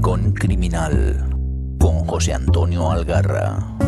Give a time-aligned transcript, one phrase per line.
[0.00, 1.28] Rincón Criminal
[1.78, 3.79] con José Antonio Algarra.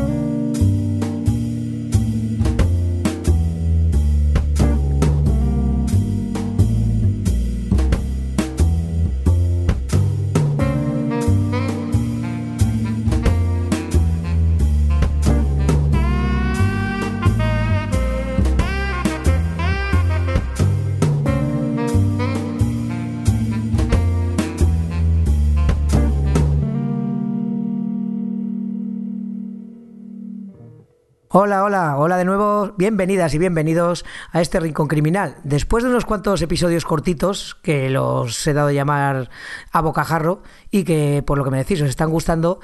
[31.34, 35.36] Hola, hola, hola de nuevo, bienvenidas y bienvenidos a este Rincón Criminal.
[35.44, 39.30] Después de unos cuantos episodios cortitos, que los he dado a llamar
[39.70, 42.60] a bocajarro y que por lo que me decís os están gustando,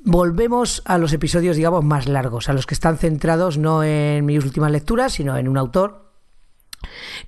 [0.00, 4.44] volvemos a los episodios, digamos, más largos, a los que están centrados no en mis
[4.44, 6.10] últimas lecturas, sino en un autor.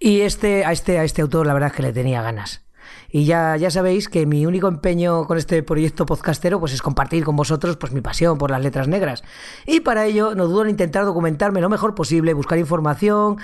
[0.01, 2.66] Y este, a, este, a este autor la verdad es que le tenía ganas.
[3.11, 7.25] Y ya, ya sabéis que mi único empeño con este proyecto podcastero pues es compartir
[7.25, 9.23] con vosotros pues mi pasión por las letras negras.
[9.67, 13.39] Y para ello no dudo en intentar documentarme lo mejor posible, buscar información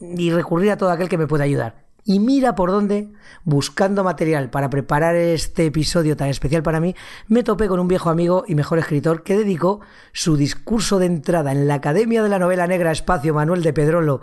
[0.00, 1.88] y recurrir a todo aquel que me pueda ayudar.
[2.04, 3.12] Y mira por dónde,
[3.44, 6.94] buscando material para preparar este episodio tan especial para mí,
[7.26, 9.80] me topé con un viejo amigo y mejor escritor que dedicó
[10.14, 14.22] su discurso de entrada en la Academia de la Novela Negra Espacio Manuel de Pedrolo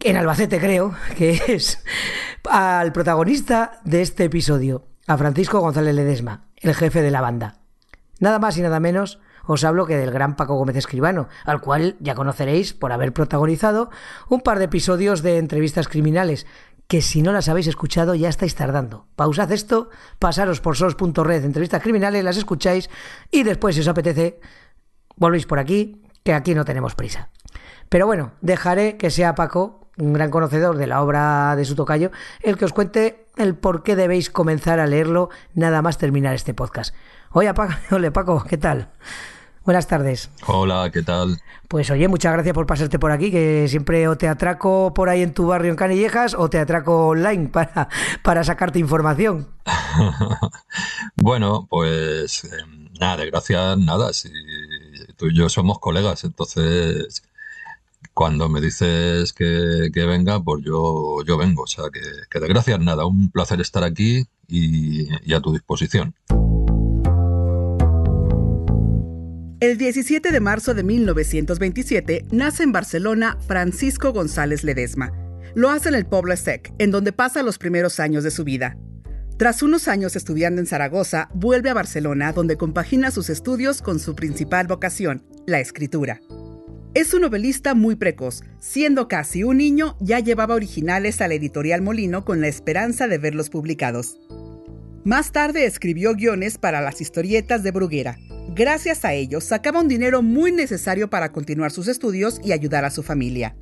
[0.00, 1.82] en Albacete creo, que es
[2.48, 7.58] al protagonista de este episodio, a Francisco González Ledesma, el jefe de la banda.
[8.18, 11.96] Nada más y nada menos os hablo que del gran Paco Gómez Escribano, al cual
[12.00, 13.90] ya conoceréis por haber protagonizado
[14.28, 16.46] un par de episodios de entrevistas criminales,
[16.88, 19.06] que si no las habéis escuchado ya estáis tardando.
[19.16, 22.90] Pausad esto, pasaros por sos.red entrevistas criminales, las escucháis
[23.30, 24.40] y después si os apetece
[25.16, 27.30] volvéis por aquí, que aquí no tenemos prisa.
[27.88, 32.10] Pero bueno, dejaré que sea Paco un gran conocedor de la obra de su tocayo,
[32.42, 36.54] el que os cuente el por qué debéis comenzar a leerlo nada más terminar este
[36.54, 36.94] podcast.
[37.32, 38.88] Oye, Paco, ole, Paco, ¿qué tal?
[39.64, 40.30] Buenas tardes.
[40.46, 41.40] Hola, ¿qué tal?
[41.66, 45.22] Pues oye, muchas gracias por pasarte por aquí, que siempre o te atraco por ahí
[45.22, 47.88] en tu barrio en Canillejas o te atraco online para,
[48.22, 49.48] para sacarte información.
[51.16, 52.48] bueno, pues eh,
[53.00, 54.12] nada, de gracias, nada.
[54.12, 54.30] Si
[55.16, 57.24] tú y yo somos colegas, entonces
[58.16, 61.64] cuando me dices que, venga, pues yo, yo vengo.
[61.64, 62.00] O sea, que,
[62.30, 66.14] que de gracias nada, un placer estar aquí y, y a tu disposición.
[69.60, 75.12] El 17 de marzo de 1927 nace en Barcelona Francisco González Ledesma.
[75.54, 78.78] Lo hace en el Poble Sec, en donde pasa los primeros años de su vida.
[79.36, 84.14] Tras unos años estudiando en Zaragoza, vuelve a Barcelona, donde compagina sus estudios con su
[84.14, 86.22] principal vocación, la escritura.
[86.96, 88.42] Es un novelista muy precoz.
[88.58, 93.18] Siendo casi un niño, ya llevaba originales a la editorial Molino con la esperanza de
[93.18, 94.18] verlos publicados.
[95.04, 98.16] Más tarde escribió guiones para las historietas de Bruguera.
[98.54, 102.90] Gracias a ellos sacaba un dinero muy necesario para continuar sus estudios y ayudar a
[102.90, 103.54] su familia.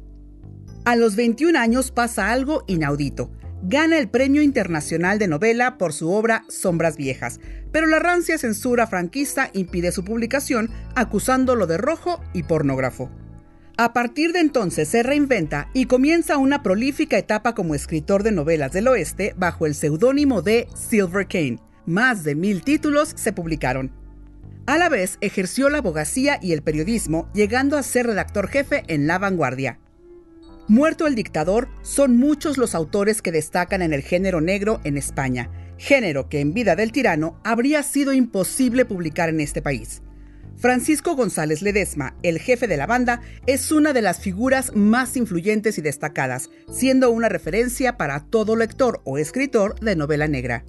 [0.84, 3.32] A los 21 años pasa algo inaudito.
[3.64, 7.40] Gana el Premio Internacional de Novela por su obra Sombras Viejas,
[7.72, 13.10] pero la rancia censura franquista impide su publicación acusándolo de rojo y pornógrafo.
[13.76, 18.70] A partir de entonces se reinventa y comienza una prolífica etapa como escritor de novelas
[18.70, 21.58] del oeste bajo el seudónimo de Silver Kane.
[21.84, 23.90] Más de mil títulos se publicaron.
[24.66, 29.08] A la vez ejerció la abogacía y el periodismo, llegando a ser redactor jefe en
[29.08, 29.80] La Vanguardia.
[30.68, 35.50] Muerto el dictador, son muchos los autores que destacan en el género negro en España,
[35.78, 40.03] género que en vida del tirano habría sido imposible publicar en este país.
[40.64, 45.76] Francisco González Ledesma, el jefe de la banda, es una de las figuras más influyentes
[45.76, 50.64] y destacadas, siendo una referencia para todo lector o escritor de novela negra.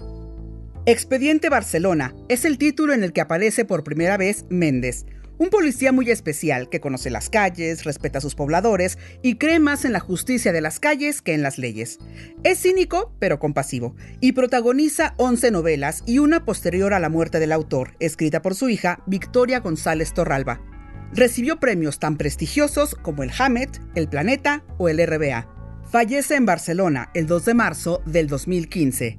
[0.84, 5.06] Expediente Barcelona es el título en el que aparece por primera vez Méndez,
[5.38, 9.84] un policía muy especial que conoce las calles, respeta a sus pobladores y cree más
[9.84, 11.98] en la justicia de las calles que en las leyes.
[12.42, 17.52] Es cínico, pero compasivo, y protagoniza 11 novelas y una posterior a la muerte del
[17.52, 20.60] autor, escrita por su hija Victoria González Torralba.
[21.12, 25.48] Recibió premios tan prestigiosos como el Hamet, el Planeta o el RBA.
[25.90, 29.18] Fallece en Barcelona el 2 de marzo del 2015.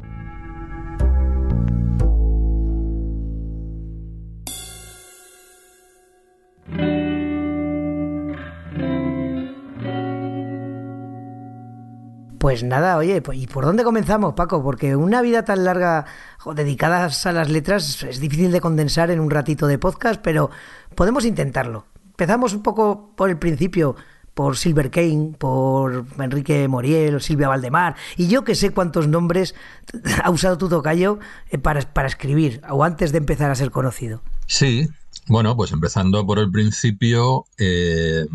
[12.40, 14.62] Pues nada, oye, ¿y por dónde comenzamos, Paco?
[14.62, 16.06] Porque una vida tan larga
[16.54, 20.50] dedicada a las letras es difícil de condensar en un ratito de podcast, pero
[20.94, 21.86] podemos intentarlo.
[22.06, 23.96] Empezamos un poco por el principio.
[24.34, 29.56] por Silver Kane, por Enrique Moriel, Silvia Valdemar, y yo que sé cuántos nombres
[30.24, 31.18] ha usado tu tocayo
[31.50, 34.22] eh, para, para escribir, o antes de empezar a ser conocido.
[34.46, 34.88] Sí,
[35.28, 38.28] bueno, pues empezando por el principio, eh,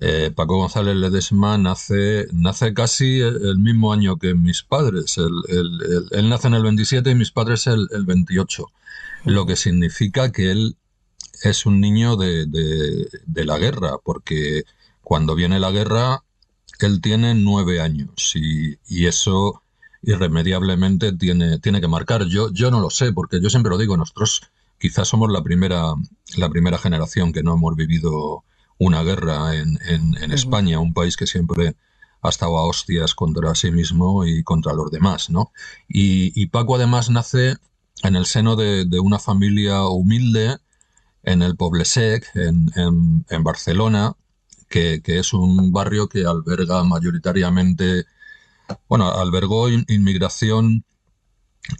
[0.00, 5.16] eh, Paco González Ledesma nace, nace casi el mismo año que mis padres.
[5.18, 8.66] él nace en el 27 y mis padres el, el 28,
[9.24, 10.76] lo que significa que él
[11.42, 14.64] es un niño de, de la guerra, porque
[15.02, 16.24] cuando viene la guerra,
[16.80, 19.62] él tiene nueve años y, eso
[20.02, 22.26] irremediablemente tiene, tiene que marcar.
[22.26, 24.42] Yo, yo no lo sé, porque yo siempre lo digo, nosotros
[24.78, 25.94] quizás somos la primera,
[26.36, 28.44] la primera generación que no hemos vivido
[28.78, 31.76] una guerra en, en, España, un país que siempre
[32.22, 35.52] ha estado a hostias contra sí mismo y contra los demás, ¿no?
[35.88, 37.56] Y, Paco además nace
[38.02, 40.58] en el seno de, de una familia humilde
[41.22, 44.14] en el Poblesec, en, en, en Barcelona,
[44.68, 48.04] que, es un barrio que alberga mayoritariamente,
[48.88, 50.84] bueno, albergó inmigración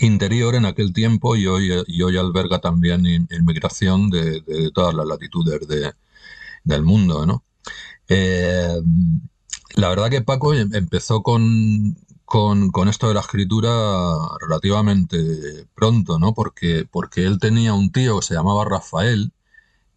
[0.00, 4.42] interior en aquel tiempo y hoy, y hoy alberga también inmigración de,
[4.74, 5.66] todas las latitudes
[6.66, 7.44] del mundo, ¿no?
[8.08, 8.80] Eh,
[9.74, 13.70] la verdad que Paco em, empezó con, con, esto de la escritura
[14.40, 16.34] relativamente pronto, ¿no?
[16.34, 19.32] Porque, porque él tenía un tío que se llamaba Rafael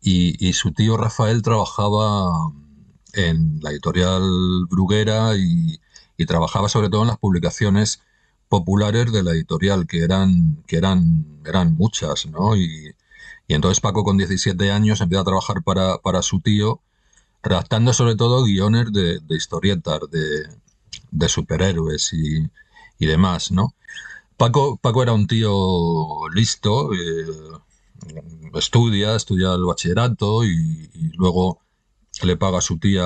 [0.01, 2.31] y, y su tío Rafael trabajaba
[3.13, 4.21] en la editorial
[4.69, 5.79] Bruguera y,
[6.27, 8.01] trabajaba sobre todo en las publicaciones
[8.49, 12.57] populares de la editorial, que eran, que eran, eran muchas, ¿no?
[12.57, 12.93] Y,
[13.53, 16.81] entonces Paco con 17 años empieza a trabajar para, para su tío,
[17.43, 22.47] redactando sobre todo guiones de, historietas, de, superhéroes y,
[22.99, 23.73] y, demás, ¿no?
[24.37, 27.25] Paco, Paco era un tío listo, eh,
[28.53, 31.59] estudia, estudia el bachillerato y, y luego
[32.23, 33.03] le paga a su tía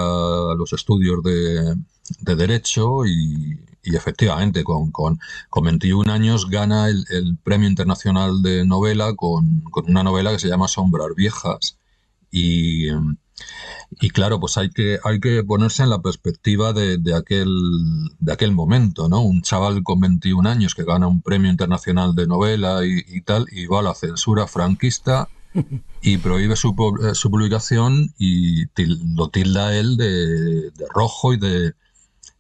[0.58, 1.76] los estudios de,
[2.20, 5.20] Derecho y, efectivamente con, con,
[5.62, 11.16] 21 años gana el, Premio Internacional de Novela con, una novela que se llama Sombras
[11.16, 11.78] Viejas.
[12.32, 12.88] Y,
[14.00, 17.50] y, claro, pues hay que, hay que ponerse en la perspectiva de, aquel,
[18.20, 19.22] de aquel momento, ¿no?
[19.22, 23.46] Un chaval con 21 años que gana un premio internacional de novela y, y tal,
[23.52, 25.30] y va a la censura franquista
[26.02, 28.66] y prohíbe su, eh, su publicación y
[29.16, 31.74] lo tilda él de, rojo y de,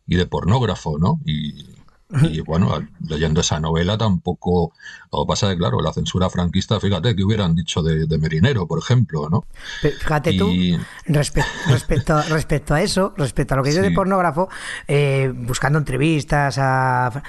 [0.08, 1.20] y de pornógrafo, ¿no?
[1.26, 1.66] Y,
[2.46, 4.74] bueno, leyendo esa novela tampoco.
[5.12, 8.68] Lo que pasa es claro, la censura franquista, fíjate que hubieran dicho de, de Merinero,
[8.68, 9.46] por ejemplo, ¿no?
[9.82, 10.52] fíjate tú,
[11.06, 14.50] respecto, respecto a eso, respecto a lo que dice de pornógrafo,
[14.88, 17.24] eh, buscando entrevistas a,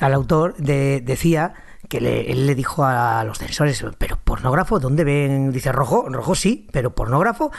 [0.00, 1.54] al autor, de, decía
[1.88, 5.52] que él le dijo a los censores, pero pornógrafo, ¿dónde ven?
[5.52, 7.50] Dice, rojo, rojo sí, pero pornógrafo.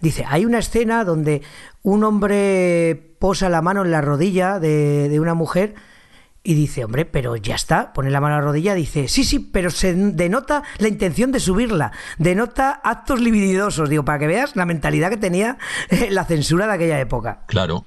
[0.00, 1.42] Dice, hay una escena donde
[1.82, 5.74] un hombre posa la mano en la rodilla de, una mujer
[6.44, 9.38] y dice, hombre, pero ya está, pone la mano en la rodilla, dice, sí, sí,
[9.38, 14.64] pero se denota la intención de subirla, denota actos libididosos, digo, para que veas la
[14.66, 15.58] mentalidad que tenía
[15.88, 17.44] eh, la censura de aquella época.
[17.46, 17.84] Claro,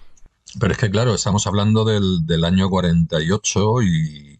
[0.60, 4.31] pero es que claro, estamos hablando del, del año 48 y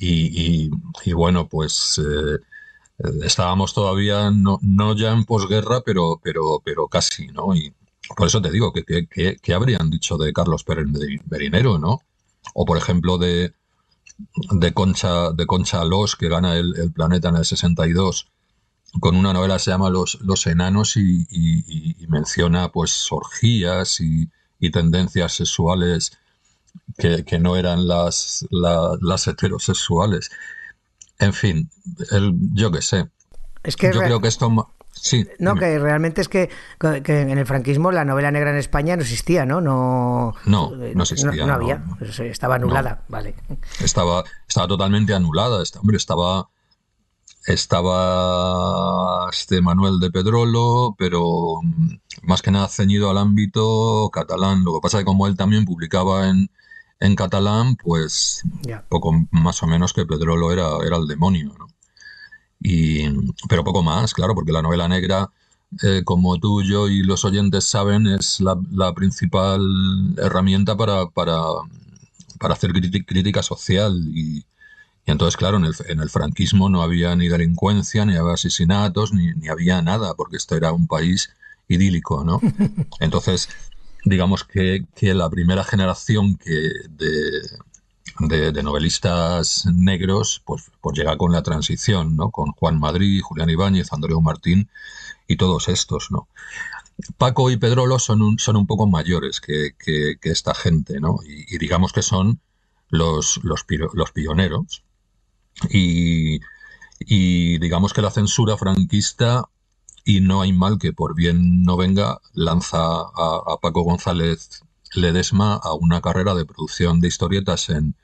[0.00, 2.38] y, bueno, pues eh,
[3.22, 7.54] estábamos todavía, no, no ya en posguerra, pero, pero, pero casi, ¿no?
[7.54, 7.72] Y
[8.16, 10.86] por eso te digo, que, que, habrían dicho de Carlos Pérez
[11.26, 12.00] Berinero, ¿no?
[12.54, 13.52] O por ejemplo de,
[14.52, 18.28] de Concha de Concha Los, que gana el, planeta en el 62,
[19.00, 24.28] con una novela que se llama Los, los Enanos y, y, menciona pues orgías y,
[24.72, 26.18] tendencias sexuales
[26.96, 30.30] que, no eran las, las heterosexuales.
[31.18, 31.70] En fin,
[32.10, 33.08] el, yo qué sé.
[33.62, 34.70] Es que yo creo que esto...
[34.92, 36.50] Sí, no, que realmente es que,
[36.82, 39.60] en el franquismo la novela negra en España no existía, ¿no?
[39.60, 41.46] No, no, no existía.
[41.46, 43.34] No, había, pues, eh, estaba anulada, vale.
[43.82, 45.62] Estaba, estaba totalmente anulada.
[45.80, 46.48] Hombre, estaba
[47.46, 54.64] estaba este Manuel de Pedrolo, pero mm, más que nada ceñido al ámbito catalán.
[54.64, 56.50] Lo que pasa es que como él también publicaba en,
[57.00, 58.42] en catalán, pues
[58.88, 61.66] poco más o menos que Pedrolo era, era el demonio, ¿no?
[62.60, 63.08] Y,
[63.48, 65.30] pero poco más, claro, porque la novela negra,
[65.82, 69.62] eh, como tú, yo y los oyentes saben, es la, principal
[70.18, 71.40] herramienta para, para,
[72.38, 73.98] para hacer crítica social.
[74.14, 74.44] Y,
[75.06, 79.32] entonces, claro, en el, en el, franquismo no había ni delincuencia, ni había asesinatos, ni,
[79.34, 81.30] ni había nada, porque esto era un país
[81.66, 82.40] idílico, ¿no?
[83.00, 83.48] Entonces,
[84.04, 91.42] digamos que, la primera generación que de, de, novelistas negros pues, pues llega con la
[91.42, 92.30] transición, ¿no?
[92.30, 94.68] Con Juan Madrid, Julián Ibáñez, Andreu Martín
[95.26, 96.28] y todos estos, ¿no?
[97.16, 99.74] Paco y Pedrolo son un, son un poco mayores que,
[100.22, 101.18] esta gente, ¿no?
[101.24, 102.40] Y, digamos que son
[102.88, 103.64] los, los,
[103.94, 104.84] los pioneros.
[105.70, 106.40] Y,
[106.98, 109.48] y, digamos que la censura franquista,
[110.10, 114.64] y no hay mal que por bien no venga, lanza a, Paco González
[114.94, 117.94] Ledesma a una carrera de producción de historietas en,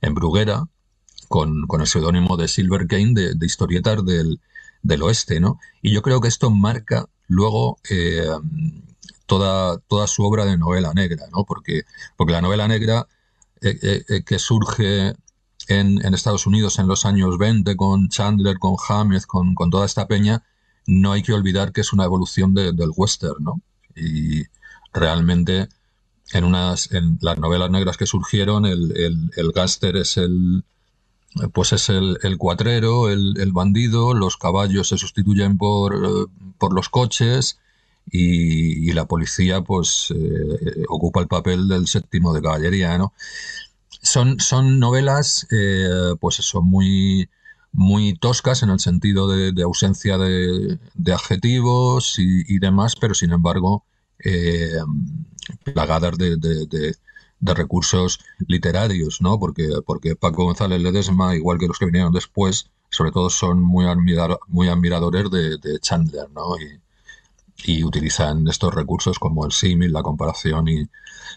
[0.00, 0.68] en Bruguera,
[1.28, 4.40] con, con el seudónimo de Silver Kane, de, de historietas del,
[4.82, 5.58] del oeste, ¿no?
[5.82, 8.26] Y yo creo que esto marca luego eh,
[9.26, 11.44] toda, toda su obra de novela negra, ¿no?
[11.44, 11.82] Porque,
[12.16, 13.06] porque la novela negra
[13.60, 15.14] eh, eh, que surge
[15.68, 19.84] en, en, Estados Unidos en los años 20 con Chandler, con James, con, con, toda
[19.84, 20.42] esta peña,
[20.86, 23.60] no hay que olvidar que es una evolución del western, ¿no?
[23.94, 24.44] Y
[24.92, 25.68] realmente
[26.32, 30.64] en unas en las novelas negras que surgieron el, el, el gáster es el
[31.52, 36.26] pues es el, cuatrero, el, el, bandido, los caballos se sustituyen por, eh,
[36.58, 37.58] por los coches
[38.10, 43.12] y, y, la policía pues eh, ocupa el papel del séptimo de caballería, ¿no?
[44.02, 47.28] Son, son novelas eh, pues eso, muy,
[47.72, 50.78] muy toscas en el sentido de, ausencia de,
[51.12, 53.84] adjetivos y, demás, pero sin embargo
[54.24, 54.78] eh,
[55.72, 56.94] plagadas de,
[57.40, 59.38] recursos literarios, ¿no?
[59.38, 63.86] Porque, porque Paco González Ledesma, igual que los que vinieron después, sobre todo son muy,
[64.48, 66.56] muy admiradores de, Chandler, ¿no?
[66.58, 66.80] Y,
[67.64, 70.88] y, utilizan estos recursos como el símil, la comparación y,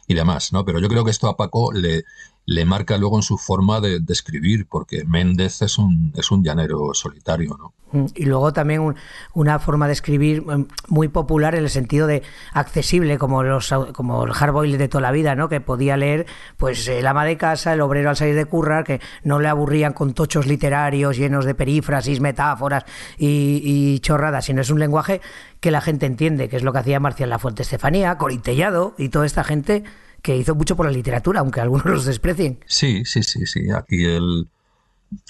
[0.07, 0.65] y, demás, ¿no?
[0.65, 2.03] Pero yo creo que esto a Paco le,
[2.45, 6.93] le marca luego en su forma de, escribir, porque Méndez es un, es un llanero
[6.93, 7.73] solitario, ¿no?
[7.93, 8.95] Mm, y luego también un,
[9.33, 12.21] una forma de escribir mm, muy popular en el sentido de
[12.51, 15.47] accesible, como los como el hardboil de toda la vida, ¿no?
[15.47, 16.25] Que podía leer,
[16.57, 19.93] pues, el ama de casa, el obrero al salir de currar, que no le aburrían
[19.93, 22.83] con tochos literarios llenos de perífrasis, metáforas
[23.17, 25.21] y, y chorradas, sino es un lenguaje
[25.61, 29.25] que la gente entiende, que es lo que hacía Marcial Lafuente Estefanía, Corintellado y toda
[29.25, 29.85] esta gente
[30.23, 32.59] que hizo mucho por la literatura, aunque algunos los desprecien.
[32.65, 33.69] Sí, sí, sí, sí.
[33.69, 34.47] Aquí el,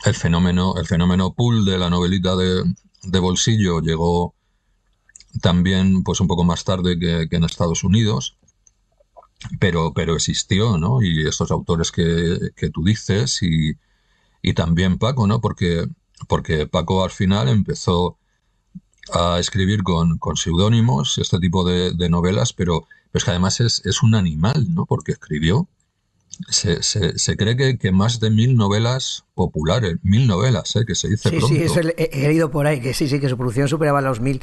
[0.06, 2.64] el fenómeno, el fenómeno pool de la novelita de,
[3.02, 4.36] de bolsillo llegó
[5.42, 8.38] también pues un poco más tarde que, en Estados Unidos,
[9.60, 11.02] pero, pero existió, ¿no?
[11.02, 13.76] Y estos autores que, que tú dices y,
[14.44, 15.42] y, también Paco, ¿no?
[15.42, 15.88] Porque,
[16.28, 18.20] porque Paco al final empezó
[19.12, 23.86] a escribir con, con seudónimos, este tipo de novelas, pero pero es que además es,
[23.86, 24.88] es un animal, ¿no?
[24.88, 25.68] Porque escribió,
[26.50, 30.84] se, se, se cree que, que, más de mil novelas populares, mil novelas, ¿eh?
[30.88, 31.56] que se dice sí, pronto.
[31.56, 34.20] Sí, eso he, he leído por ahí, que sí, sí, que su producción superaba los
[34.20, 34.42] mil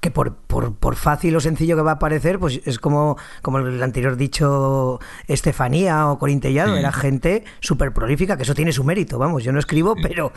[0.00, 3.58] que por, por, por, fácil o sencillo que va a parecer, pues es como, como
[3.58, 6.78] el anterior dicho Estefanía o Corintellado, sí.
[6.78, 10.02] era gente súper prolífica, que eso tiene su mérito, vamos, yo no escribo, sí.
[10.02, 10.32] pero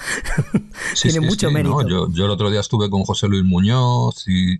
[0.96, 1.84] sí, tiene mucho mérito.
[1.84, 1.88] ¿no?
[1.88, 4.60] Yo, yo, el otro día estuve con José Luis Muñoz y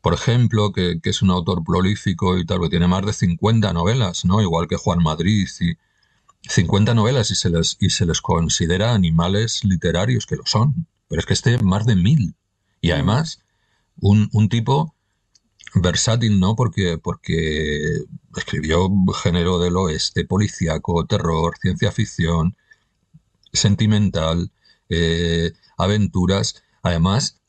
[0.00, 3.72] por ejemplo, que, que, es un autor prolífico y tal, que tiene más de 50
[3.72, 4.40] novelas, ¿no?
[4.40, 5.76] Igual que Juan Madrid y
[6.48, 10.86] 50 novelas y se les, y se les considera animales literarios, que lo son.
[11.08, 12.34] Pero es que este más de mil.
[12.80, 13.40] Y además,
[14.00, 14.94] un, un tipo
[15.74, 16.56] versátil, ¿no?
[16.56, 17.98] Porque, porque
[18.36, 18.88] escribió
[19.22, 22.56] género del oeste, policíaco, terror, ciencia ficción,
[23.52, 24.50] sentimental,
[24.88, 26.62] eh, aventuras.
[26.82, 27.39] Además,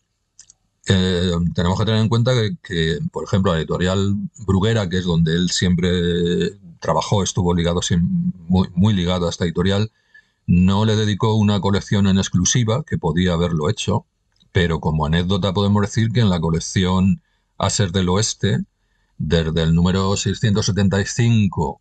[0.88, 2.32] eh, tenemos que tener en cuenta
[2.64, 7.82] que, por ejemplo, la editorial Bruguera, que es donde él siempre trabajó, estuvo ligado,
[8.48, 9.92] muy, muy ligado a esta editorial,
[10.48, 14.06] no le dedicó una colección en exclusiva, que podía haberlo hecho,
[14.52, 17.22] pero como anécdota podemos decir que en la colección
[17.58, 18.66] Aser del Oeste,
[19.18, 21.80] desde el número 675,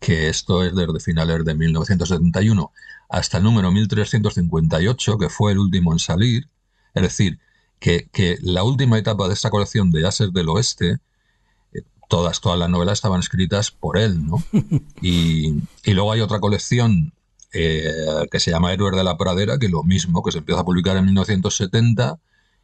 [0.00, 2.72] que esto es desde finales de 1971,
[3.08, 6.48] hasta el número 1358, que fue el último en salir,
[6.94, 7.38] es decir,
[7.80, 10.98] que, que, la última etapa de esta colección de Ases del Oeste,
[11.72, 14.42] eh, todas, todas las novelas estaban escritas por él, ¿no?
[15.02, 17.12] Y, y luego hay otra colección
[17.52, 17.90] eh,
[18.30, 20.96] que se llama Héroes de la Pradera, que lo mismo, que se empieza a publicar
[20.96, 22.18] en 1970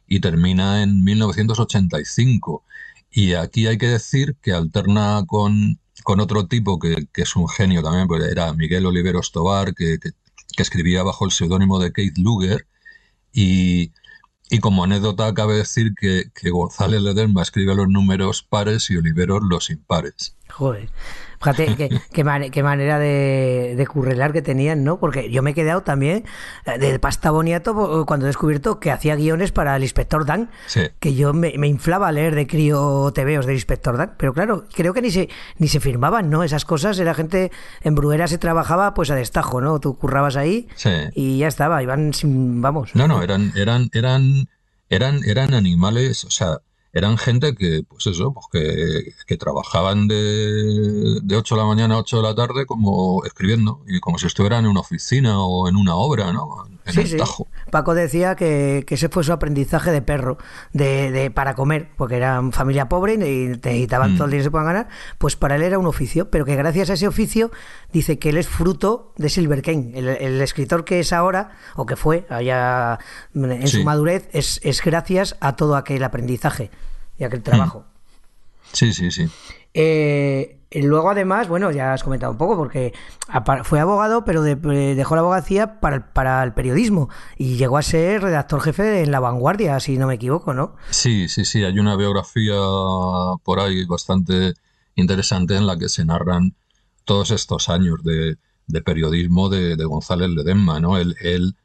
[0.07, 2.63] y termina en 1985.
[3.11, 7.47] Y aquí hay que decir que alterna con, con otro tipo que, que, es un
[7.47, 10.11] genio también, pues era Miguel Oliveros Tobar, que, que,
[10.55, 12.67] que escribía bajo el seudónimo de Keith Luger.
[13.33, 13.91] Y,
[14.53, 19.41] y como anécdota cabe decir que, que González Ledesma escribe los números pares y Oliveros
[19.41, 20.35] los impares.
[20.47, 20.89] Joder.
[21.43, 24.97] Fíjate qué, qué, man, qué manera de, de, currelar que tenían, ¿no?
[24.97, 26.23] Porque yo me he quedado también
[26.65, 30.81] eh, de pasta boniato cuando he descubierto que hacía guiones para el inspector Dan, sí.
[30.99, 34.65] que yo me, me, inflaba a leer de crío TVOs del inspector Dan, pero claro,
[34.73, 36.43] creo que ni se ni se firmaban, ¿no?
[36.43, 39.79] Esas cosas, era gente, en Bruguera se trabajaba pues a destajo, ¿no?
[39.79, 40.91] Tú currabas ahí sí.
[41.13, 42.91] y ya estaba, iban sin, vamos.
[42.95, 44.47] No, no, eran, eran, eran,
[44.89, 46.59] eran, eran animales, o sea,
[46.93, 51.95] eran gente que, pues eso, pues que, que trabajaban de, de 8 de la mañana
[51.95, 55.67] a 8 de la tarde como escribiendo, y como si estuvieran en una oficina o
[55.67, 56.65] en una obra, ¿no?
[56.85, 57.17] En Sí, el sí.
[57.17, 57.47] Tajo.
[57.71, 60.37] Paco decía que, que ese fue su aprendizaje de perro,
[60.73, 64.17] de, de para comer, porque eran familia pobre y necesitaban Mm.
[64.17, 66.55] todo el dinero que se puedan ganar, pues para él era un oficio, pero que
[66.55, 67.51] gracias a ese oficio
[67.93, 71.85] dice que él es fruto de Silver Kane, el, el escritor que es ahora, o
[71.85, 72.99] que fue allá
[73.33, 76.69] en su madurez, es, es gracias a todo aquel aprendizaje
[77.17, 77.85] y aquel trabajo.
[78.71, 79.27] Sí, sí, sí.
[79.73, 82.93] Eh, y luego, además, bueno, ya has comentado un poco, porque
[83.63, 84.51] fue abogado, pero de-
[84.91, 89.01] eh, dejó la abogacía para, el- para el periodismo y llegó a ser redactor jefe
[89.03, 90.75] en La Vanguardia, si no me equivoco, ¿no?
[90.89, 92.55] Sí, sí, sí, hay una biografía
[93.43, 94.53] por ahí bastante
[94.95, 96.55] interesante en la que se narran
[97.05, 100.97] todos estos años de, de periodismo de, de González Ledesma, ¿no?
[100.97, 101.55] Él, él,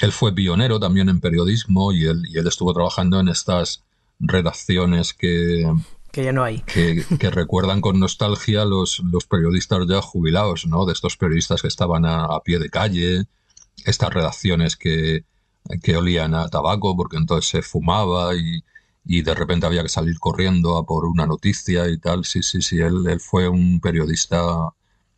[0.00, 3.82] él fue pionero también en periodismo y él, y él estuvo trabajando en estas
[4.18, 5.64] redacciones que,
[6.12, 6.64] Que ya no hay.
[6.66, 10.86] que, que recuerdan con nostalgia los, los periodistas ya jubilados, ¿no?
[10.86, 13.26] De estos periodistas que estaban a, a pie de calle,
[13.84, 15.24] estas redacciones que,
[15.82, 18.64] que olían a tabaco porque entonces se fumaba y,
[19.04, 22.24] y de repente había que salir corriendo a por una noticia y tal.
[22.24, 24.70] Sí, sí, sí, él, él fue un periodista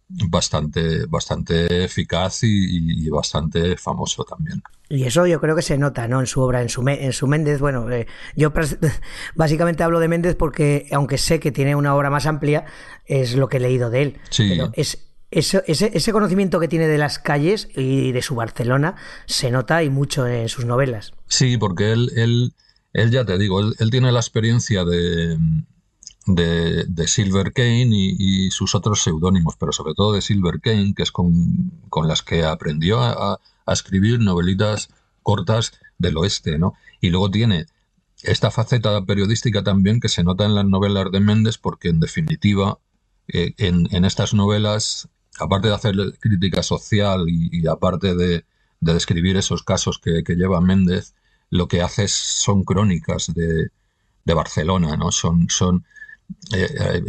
[0.08, 4.62] bastante, bastante eficaz y, y bastante famoso también.
[4.88, 6.20] Y eso yo creo que se nota, ¿no?
[6.20, 7.60] En su obra, en su, en su Méndez.
[7.60, 8.52] Bueno, eh, yo
[9.34, 12.64] básicamente hablo de Méndez porque, aunque sé que tiene una obra más amplia,
[13.04, 14.18] es lo que he leído de él.
[14.30, 14.48] Sí.
[14.50, 18.96] Pero es, eso- ese, ese conocimiento que tiene de las calles y de su Barcelona
[19.26, 21.12] se nota y mucho en sus novelas.
[21.26, 22.54] Sí, porque él, él,
[22.94, 25.36] él ya te digo, él, él tiene la experiencia de,
[26.28, 31.02] de, de Silver Kane y, sus otros seudónimos, pero sobre todo de Silver Kane, que
[31.02, 33.34] es con, con las que aprendió a,
[33.66, 34.88] a- escribir novelitas
[35.22, 36.74] cortas del oeste, ¿no?
[37.02, 37.66] Y luego tiene
[38.22, 42.78] esta faceta periodística también que se nota en las novelas de Méndez, porque en definitiva,
[43.28, 48.44] eh, en, en estas novelas, aparte de hacer crítica social y, aparte de,
[48.80, 51.14] de describir esos casos que, que lleva Méndez,
[51.50, 53.68] lo que hace son crónicas de,
[54.24, 55.12] de Barcelona, ¿no?
[55.12, 55.84] Son, son,
[56.54, 57.02] eh, eh,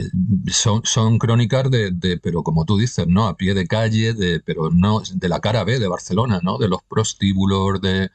[0.52, 3.28] son, son crónicas de, de, pero como tú dices, ¿no?
[3.28, 6.58] A pie de calle, de, pero no, de la cara B de Barcelona, ¿no?
[6.58, 8.10] De los prostíbulos, de,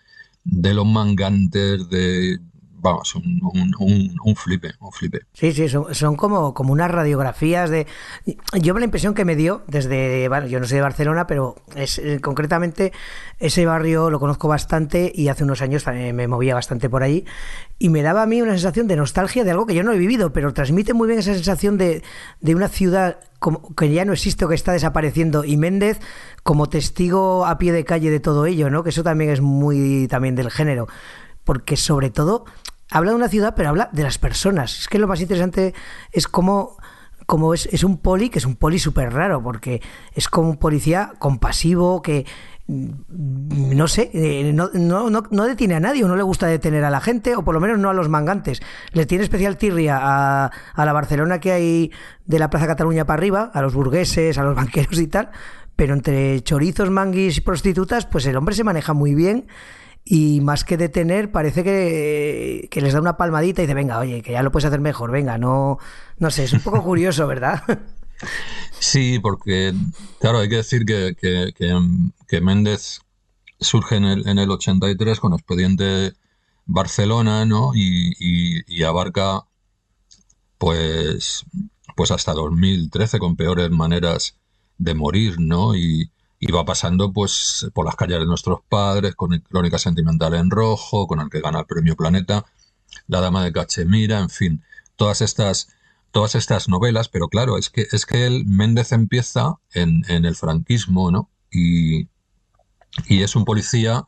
[0.45, 2.39] de los mangantes, de,
[2.85, 4.75] vamos, un, un, un, un flipe.
[5.33, 7.87] Sí, sí, son, son como, como unas radiografías de...
[8.61, 10.29] Yo la impresión que me dio desde...
[10.29, 12.93] Bueno, yo no soy de Barcelona, pero es, eh, concretamente
[13.39, 17.25] ese barrio lo conozco bastante y hace unos años también me movía bastante por allí
[17.79, 19.99] y me daba a mí una sensación de nostalgia de algo que yo no he
[19.99, 22.03] vivido, pero transmite muy bien esa sensación de,
[22.43, 26.01] de una ciudad como que ya no existe o que está desapareciendo y Méndez
[26.43, 28.83] como testigo a pie de calle de todo ello, ¿no?
[28.85, 30.87] Que eso también es muy también del género,
[31.45, 32.45] porque sobre todo
[32.91, 34.81] habla de una ciudad, pero habla de las personas.
[34.81, 35.75] Es que lo más interesante
[36.13, 36.77] es cómo,
[37.27, 39.83] cómo es, un poli, que es un poli súper raro, porque
[40.15, 42.27] es como un policía compasivo que
[42.67, 46.91] mm, no sé, eh, no, no detiene a nadie o no le gusta detener a
[46.91, 48.63] la gente, o por lo menos no a los mangantes.
[48.93, 51.93] Le tiene especial tirria a, a la Barcelona que hay
[52.27, 55.31] de la Plaza Cataluña para arriba, a los burgueses, a los banqueros y tal,
[55.77, 59.47] pero entre chorizos, manguis y prostitutas, pues el hombre se maneja muy bien
[60.05, 64.23] y más que detener parece que, que les da una palmadita y dice, venga, oye,
[64.23, 65.79] que ya lo puedes hacer mejor, venga, no,
[66.19, 67.63] no sé, es un poco curioso, ¿verdad?
[68.79, 69.73] Sí, porque,
[70.21, 71.55] claro, hay que decir que, que,
[72.29, 73.01] que, Méndez
[73.61, 76.13] surge en el, en el 83 con Expediente
[76.67, 77.73] Barcelona, ¿no?
[77.75, 79.47] Y abarca,
[80.59, 81.45] pues,
[81.97, 84.37] pues hasta 2013 con peores maneras
[84.79, 85.75] de morir, ¿no?
[85.77, 86.11] Y,
[86.47, 90.51] y va pasando, pues, por las calles de nuestros padres, con el Crónica Sentimental en
[90.51, 92.45] Rojo, con el que gana el Premio Planeta,
[93.07, 94.63] La Dama de Cachemira, en fin,
[94.97, 95.69] todas estas
[96.11, 100.37] todas estas novelas, pero claro, es que, es que el Méndez empieza en, en el
[100.37, 101.29] franquismo, ¿no?
[101.51, 102.09] Y,
[103.09, 104.07] y, es un policía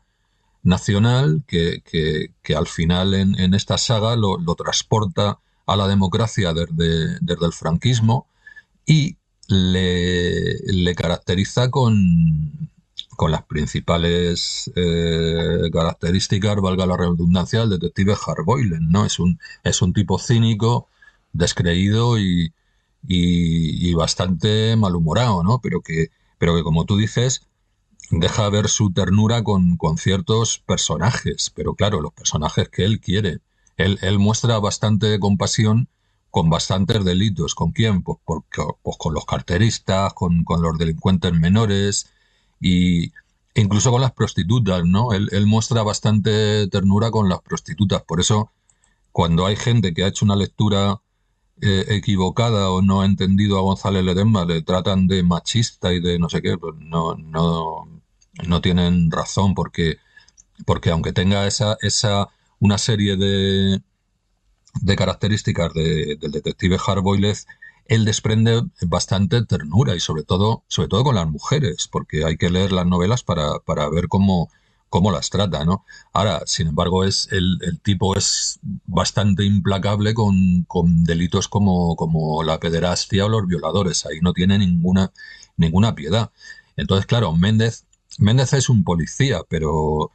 [0.63, 5.87] nacional que, que, que al final en, en esta saga lo, lo, transporta a la
[5.89, 8.27] democracia desde, desde el franquismo
[8.85, 9.17] y
[9.47, 12.69] le, le caracteriza con,
[13.15, 19.05] con, las principales eh, características, valga la redundancia, del detective Harboilen, ¿no?
[19.05, 20.87] Es un, es un tipo cínico,
[21.33, 22.53] descreído y,
[23.07, 25.59] y, y, bastante malhumorado, ¿no?
[25.61, 27.47] Pero que, pero que como tú dices,
[28.11, 33.39] deja ver su ternura con, con, ciertos personajes, pero claro, los personajes que él quiere.
[33.77, 35.87] Él, él muestra bastante compasión
[36.31, 37.55] con bastantes delitos.
[37.55, 38.03] ¿Con quién?
[38.03, 42.09] Pues, porque, pues con los carteristas, con, con, los delincuentes menores
[42.59, 43.11] y
[43.55, 45.13] incluso con las prostitutas, ¿no?
[45.13, 48.03] Él, él muestra bastante ternura con las prostitutas.
[48.03, 48.51] Por eso
[49.11, 51.01] cuando hay gente que ha hecho una lectura
[51.59, 56.19] eh, equivocada o no ha entendido a González Ledesma, le tratan de machista y de
[56.19, 57.89] no sé qué, pues no, no,
[58.47, 59.97] no tienen razón porque,
[60.67, 63.81] porque aunque tenga esa, esa una serie de,
[64.81, 67.45] de características del detective Harboilez,
[67.87, 72.49] él desprende bastante ternura y sobre todo, sobre todo con las mujeres, porque hay que
[72.49, 74.49] leer las novelas para, para ver cómo,
[74.89, 75.85] cómo las trata, ¿no?
[76.13, 82.43] Ahora, sin embargo, es el, el tipo es bastante implacable con, con, delitos como, como
[82.43, 84.05] la pederastia o los violadores.
[84.05, 85.11] Ahí no tiene ninguna,
[85.55, 86.31] ninguna piedad.
[86.75, 87.85] Entonces, claro, Méndez,
[88.19, 90.11] Méndez es un policía, pero,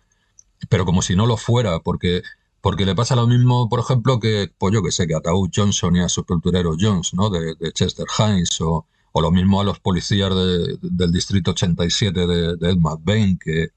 [0.68, 2.22] pero como si no lo fuera, porque
[2.62, 5.51] porque le pasa lo mismo, por ejemplo, que, pues yo que sé, que a Taú
[5.55, 7.29] Johnson y a su culturero Jones, ¿no?
[7.29, 8.87] De, Chester Hines, o,
[9.20, 10.33] lo mismo a los policías
[10.81, 13.70] del Distrito 87 de, de Ed McBain, que,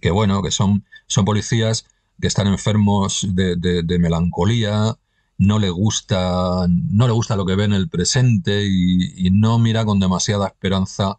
[0.00, 1.86] que bueno, que son, son policías
[2.20, 4.98] que están enfermos de, de, melancolía,
[5.38, 9.58] no le gusta, no le gusta lo que ve en el presente y, y no
[9.58, 11.18] mira con demasiada esperanza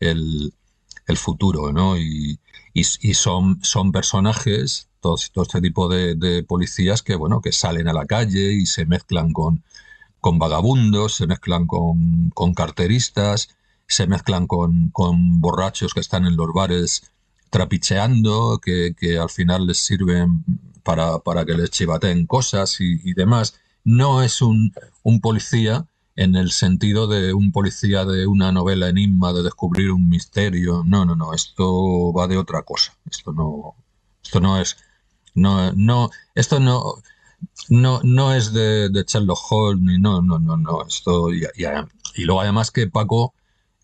[0.00, 0.52] el,
[1.06, 1.96] el futuro, ¿no?
[1.98, 2.40] Y,
[2.74, 7.92] y, y son, son personajes todo, este tipo de, policías que, bueno, que salen a
[7.92, 9.62] la calle y se mezclan con,
[10.20, 13.56] con vagabundos, se mezclan con, con carteristas,
[13.86, 17.10] se mezclan con, con, borrachos que están en los bares
[17.50, 20.44] trapicheando, que, que al final les sirven
[20.82, 23.58] para, para que les chivateen cosas y, y, demás.
[23.84, 29.32] No es un, un policía en el sentido de un policía de una novela enigma,
[29.32, 30.82] de descubrir un misterio.
[30.84, 32.92] No, no, no, esto va de otra cosa.
[33.08, 33.76] Esto no,
[34.22, 34.76] esto no es
[35.38, 37.02] no, no, esto no,
[37.68, 40.84] no, no es de, de Sherlock Holmes, no, no, no, no.
[40.86, 41.44] Esto, y,
[42.24, 43.34] luego además que Paco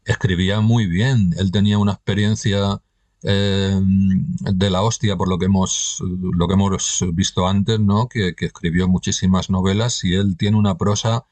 [0.04, 1.34] escribía muy bien.
[1.38, 2.80] Él tenía una experiencia
[3.22, 8.08] eh, de la hostia, por lo que hemos, lo que hemos visto antes, ¿no?
[8.08, 11.24] Que, escribió muchísimas novelas y él tiene una prosa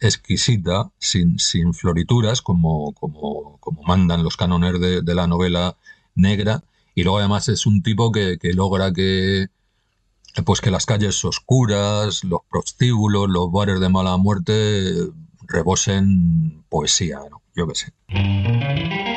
[0.00, 5.76] exquisita, sin, sin florituras, como, como, como mandan los cánones de, de la novela
[6.14, 6.62] negra
[6.98, 9.46] y luego además es un tipo que, logra que
[10.44, 14.94] pues que las calles oscuras, los prostíbulos, los bares de mala muerte
[15.46, 17.40] rebosen poesía, ¿no?
[17.54, 19.07] Yo qué sé.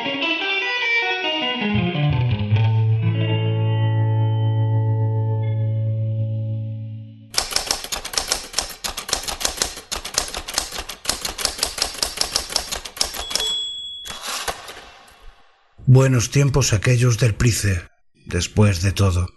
[15.94, 17.86] Buenos tiempos aquellos del Price,
[18.24, 19.28] después de todo.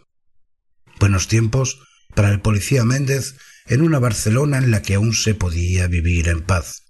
[1.02, 1.82] Buenos tiempos
[2.15, 6.41] para el policía Méndez en una Barcelona en la que aún se podía vivir en
[6.41, 6.84] paz,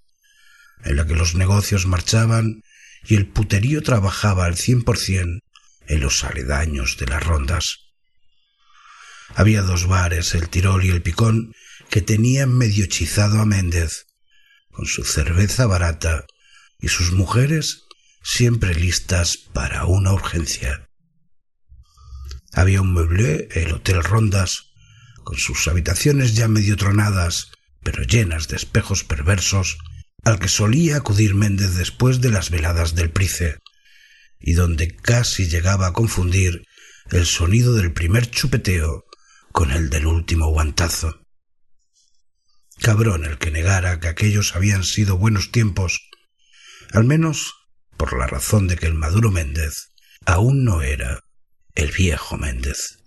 [0.84, 2.62] en la que los negocios marchaban
[3.08, 5.40] y el puterío trabajaba al cien por cien
[5.88, 7.80] en los aledaños de las rondas.
[9.34, 11.54] Había dos bares, el Tirol y el Picón,
[11.90, 14.06] que tenían medio hechizado a Méndez,
[14.70, 16.28] con su cerveza barata
[16.80, 17.85] y sus mujeres
[18.26, 20.90] siempre listas para una urgencia.
[22.52, 24.72] Había un mueble, el Hotel Rondas,
[25.24, 27.52] con sus habitaciones ya medio tronadas,
[27.84, 29.78] pero llenas de espejos perversos,
[30.24, 33.60] al que solía acudir Méndez después de las veladas del Price,
[34.40, 36.66] y donde casi llegaba a confundir
[37.12, 39.06] el sonido del primer chupeteo
[39.52, 41.22] con el del último guantazo.
[42.82, 46.10] Cabrón el que negara que aquellos habían sido buenos tiempos,
[46.92, 47.65] al menos
[47.98, 49.92] por la razón de que el Maduro Méndez
[50.26, 51.22] aún no era
[51.76, 53.00] el viejo Méndez.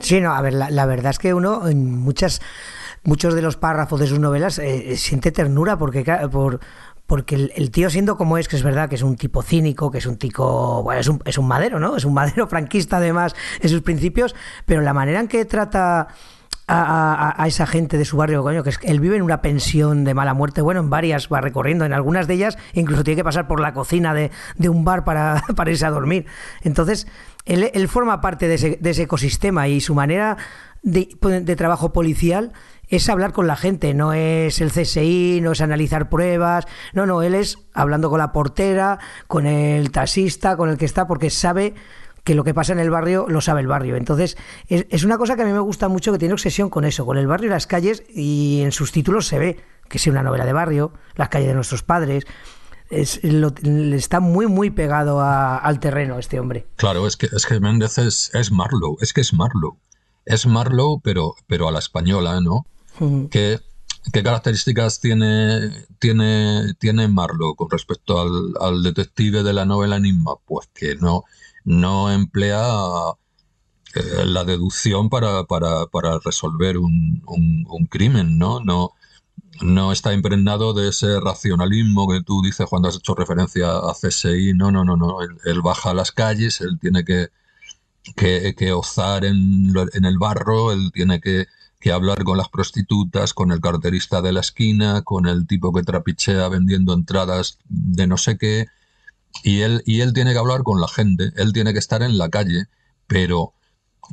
[0.00, 2.40] Sí, no, a ver, la, verdad es que uno en muchas
[3.04, 6.60] muchos de los párrafos de sus novelas eh, siente ternura porque por,
[7.12, 9.98] porque el, tío siendo como es, que es verdad que es un tipo cínico, que
[9.98, 11.94] es un tipo, bueno, es un, es un madero, ¿no?
[11.94, 16.08] Es un madero franquista además en sus principios, pero la manera en que trata
[16.66, 20.14] a, esa gente de su barrio, coño, que es, él vive en una pensión de
[20.14, 23.46] mala muerte, bueno, en varias va recorriendo, en algunas de ellas incluso tiene que pasar
[23.46, 24.30] por la cocina de,
[24.66, 26.24] un bar para, para, irse a dormir.
[26.62, 27.06] Entonces,
[27.44, 30.38] él, él forma parte de ese, de ese ecosistema y su manera
[30.82, 32.54] de, de trabajo policial
[32.92, 37.22] es hablar con la gente, no es el CSI, no es analizar pruebas, no, no,
[37.22, 41.72] él es hablando con la portera, con el taxista, con el que está, porque sabe
[42.22, 43.96] que lo que pasa en el barrio lo sabe el barrio.
[43.96, 44.36] Entonces,
[44.68, 47.16] es, una cosa que a mí me gusta mucho, que tiene obsesión con eso, con
[47.16, 50.44] el barrio y las calles, y en sus títulos se ve que es una novela
[50.44, 52.24] de barrio, las calles de nuestros padres.
[52.90, 56.66] Es, está muy, muy pegado al terreno este hombre.
[56.76, 59.78] Claro, es que, es que Méndez es, es Marlowe, es que es Marlowe.
[60.26, 62.66] Es Marlowe, pero, pero a la española, ¿no?
[63.30, 63.60] Que,
[64.12, 68.20] ¿qué características tiene, tiene, tiene Marlowe con respecto
[68.60, 70.34] al, detective de la novela Enigma?
[70.46, 71.24] Pues que no,
[71.64, 72.64] no emplea
[73.94, 78.60] eh, la deducción para, para, para resolver un, un, crimen, ¿no?
[78.60, 78.92] No,
[79.60, 84.54] no está impregnado de ese racionalismo que tú dices cuando has hecho referencia a CSI.
[84.54, 85.18] No, no, no, no.
[85.20, 87.28] Él, baja a las calles, él tiene que,
[88.16, 91.46] que, que ozar en, en, el barro, él tiene que,
[91.82, 95.82] que, hablar con las prostitutas, con el carterista de la esquina, con el tipo que
[95.82, 98.66] trapichea vendiendo entradas de no sé qué.
[99.42, 102.18] Y él, y él tiene que hablar con la gente, él tiene que estar en
[102.18, 102.66] la calle,
[103.06, 103.54] pero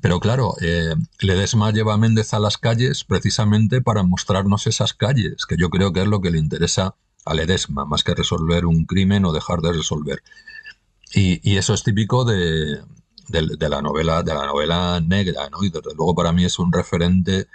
[0.01, 5.45] pero claro, eh, Ledesma lleva a Méndez a las calles precisamente para mostrarnos esas calles,
[5.45, 8.86] que yo creo que es lo que le interesa a Ledesma, más que resolver un
[8.86, 10.21] crimen o dejar de resolver.
[11.13, 12.82] Y, eso es típico de,
[13.29, 15.63] la novela, de la novela negra, ¿no?
[15.63, 17.47] Y desde luego para mí es un referente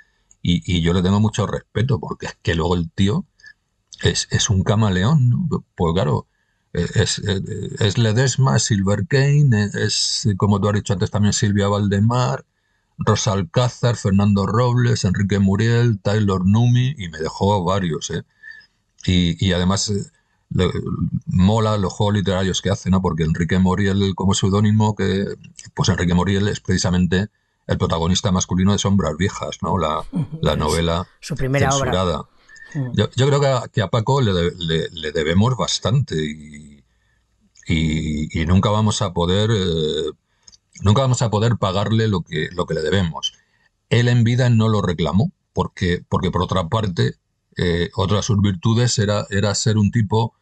[0.46, 3.24] y, yo le tengo mucho respeto, porque es que luego el tío
[4.02, 5.64] es, es un camaleón, ¿no?
[5.74, 6.26] Pues claro,
[6.74, 12.44] es, es Ledesma, Silver Kane, es, como tú has dicho antes también, Silvia Valdemar,
[12.98, 18.22] Rosa Alcázar, Fernando Robles, Enrique Muriel, Taylor Numi, y me dejó varios, ¿eh?
[19.06, 20.04] Y, además eh,
[21.26, 23.00] mola los juegos literarios que hace, ¿no?
[23.00, 25.24] Porque Enrique Muriel como seudónimo, que
[25.74, 27.28] pues Enrique Muriel es precisamente
[27.66, 29.78] el protagonista masculino de Sombras Viejas, ¿no?
[29.78, 30.04] La,
[30.42, 32.20] la novela Su primera censurada.
[32.20, 32.30] Obra.
[32.74, 32.92] Mm.
[32.94, 34.32] Yo, creo que a, Paco le,
[35.12, 36.82] debemos bastante y,
[38.46, 40.10] nunca vamos a poder eh,
[40.82, 43.32] nunca vamos a poder pagarle lo que, lo que le debemos.
[43.88, 47.14] Él en vida no lo reclamó porque, porque por otra parte
[47.56, 50.34] eh, otra de sus virtudes era, era ser un tipo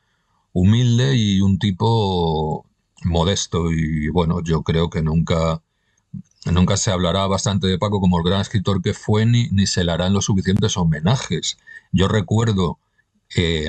[0.52, 2.66] humilde y un tipo
[3.04, 5.62] modesto y bueno, yo creo que nunca
[6.50, 9.84] Nunca se hablará bastante de Paco como el gran escritor que fue, ni, ni se
[9.84, 11.56] le harán los suficientes homenajes.
[11.92, 12.78] Yo recuerdo,
[13.36, 13.68] eh,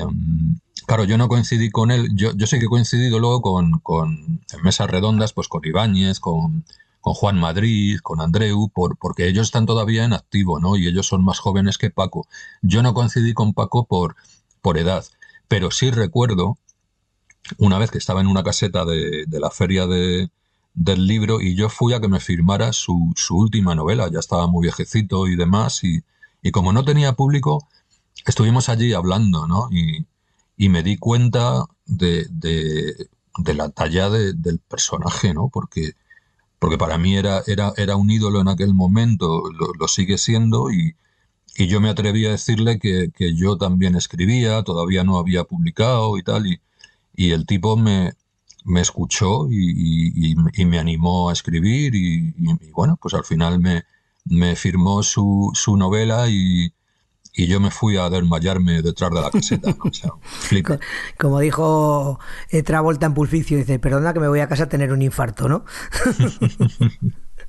[0.86, 4.40] claro, yo no coincidí con él, yo, yo sé que he coincidido luego con, con
[4.52, 6.64] en mesas redondas, pues con Ibáñez, con,
[7.00, 10.76] con Juan Madrid, con Andreu, por, porque ellos están todavía en activo, ¿no?
[10.76, 12.26] Y ellos son más jóvenes que Paco.
[12.60, 14.16] Yo no coincidí con Paco por,
[14.62, 15.04] por edad,
[15.46, 16.58] pero sí recuerdo
[17.58, 20.28] una vez que estaba en una caseta de, de la feria de,
[20.74, 24.10] del libro y yo fui a que me firmara su, su última novela.
[24.12, 26.02] Ya estaba muy viejecito y demás y,
[26.42, 27.68] y, como no tenía público,
[28.26, 29.68] estuvimos allí hablando, ¿no?
[29.70, 30.06] Y,
[30.56, 35.48] y me di cuenta de, de, la talla del personaje, ¿no?
[35.48, 35.92] Porque,
[36.58, 40.70] porque para mí era, era, era un ídolo en aquel momento, lo, lo sigue siendo
[40.70, 40.96] y,
[41.56, 46.18] y yo me atreví a decirle que, que, yo también escribía, todavía no había publicado
[46.18, 46.60] y tal, y,
[47.14, 48.12] y el tipo me,
[48.64, 52.34] me escuchó y, me animó a escribir y,
[52.72, 53.84] bueno, pues al final me,
[54.24, 56.72] me firmó su, su novela y,
[57.36, 59.74] yo me fui a desmayarme detrás de la caseta.
[61.18, 64.92] Como dijo eh, Travolta en Pulficio, dice, perdona que me voy a casa a tener
[64.92, 65.64] un infarto, ¿no?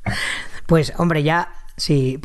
[0.66, 2.22] pues hombre, ya Sí,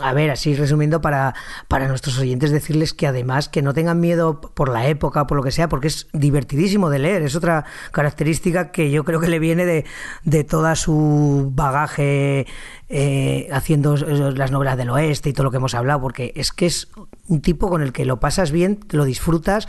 [0.00, 1.34] a ver, así resumiendo para,
[1.66, 5.42] para nuestros oyentes decirles que además que no tengan miedo por la época, por lo
[5.42, 9.40] que sea, porque es divertidísimo de leer, es otra característica que yo creo que le
[9.40, 9.84] viene de,
[10.22, 12.46] de toda su bagaje
[12.88, 16.66] eh, haciendo las novelas del oeste y todo lo que hemos hablado, porque es que
[16.66, 16.86] es
[17.26, 19.66] un tipo con el que lo pasas bien, lo disfrutas,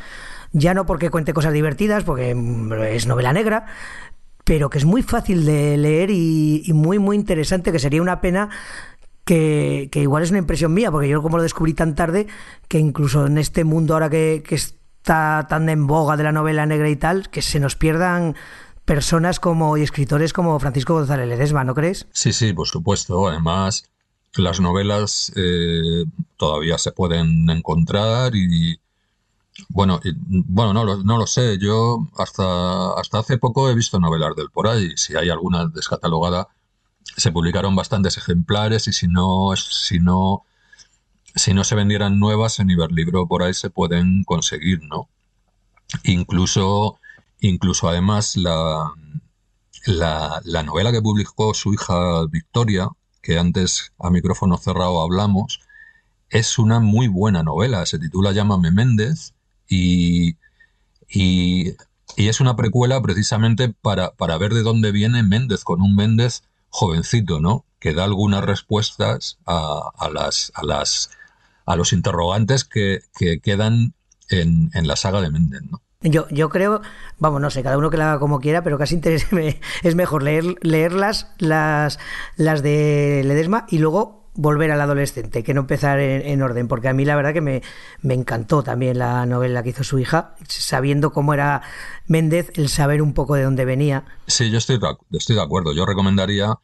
[0.52, 2.36] ya no porque cuente cosas divertidas, porque
[2.92, 3.66] es novela negra,
[4.44, 8.50] pero que es muy fácil de leer y muy, muy interesante, que sería una pena
[9.26, 12.28] que, igual es una impresión mía, porque yo como lo descubrí tan tarde,
[12.68, 16.90] que incluso en este mundo ahora que, está tan en boga de la novela negra
[16.90, 18.36] y tal, que se nos pierdan
[18.86, 22.08] personas como y escritores como Francisco González Ledesma, ¿no crees?
[22.12, 23.28] Sí, sí, por supuesto.
[23.28, 23.90] Además,
[24.36, 26.06] las novelas eh,
[26.38, 28.80] todavía se pueden encontrar y
[29.70, 31.58] bueno, bueno, no lo, no lo sé.
[31.60, 34.92] Yo hasta, hasta hace poco he visto novelas del por ahí.
[34.96, 36.48] Si hay alguna descatalogada,
[37.16, 40.44] se publicaron bastantes ejemplares y si no, si no,
[41.36, 45.10] si no se vendieran nuevas en Iberlibro por ahí se pueden conseguir, ¿no?
[46.04, 47.00] Incluso,
[47.40, 48.94] incluso además la,
[49.86, 52.90] la, la novela que publicó su hija Victoria,
[53.22, 55.62] que antes a micrófono cerrado hablamos,
[56.30, 57.86] es una muy buena novela.
[57.86, 59.34] Se titula Llámame Méndez
[59.68, 60.36] y,
[61.08, 61.70] y,
[62.18, 66.44] y, es una precuela precisamente para, para ver de dónde viene Méndez, con un Méndez
[66.74, 67.66] jovencito, ¿no?
[67.80, 71.12] Que da algunas respuestas a, las, a, las,
[71.66, 73.02] a los interrogantes que,
[73.42, 73.94] quedan
[74.30, 75.82] en, en, la saga de Méndez, ¿no?
[76.02, 76.82] Yo, yo creo,
[77.20, 79.00] vamos, no sé, cada uno que la haga como quiera, pero casi
[79.84, 82.00] es mejor leer, leerlas, las,
[82.36, 86.94] las de Ledesma, y luego volver al adolescente, que no empezar en, orden, porque a
[86.94, 87.62] mí la verdad que me,
[88.02, 91.62] me, encantó también la novela que hizo su hija, sabiendo cómo era
[92.08, 94.06] Méndez, el saber un poco de dónde venía.
[94.28, 94.80] Sí, yo estoy,
[95.12, 95.74] estoy de acuerdo.
[95.74, 96.56] Yo recomendaría,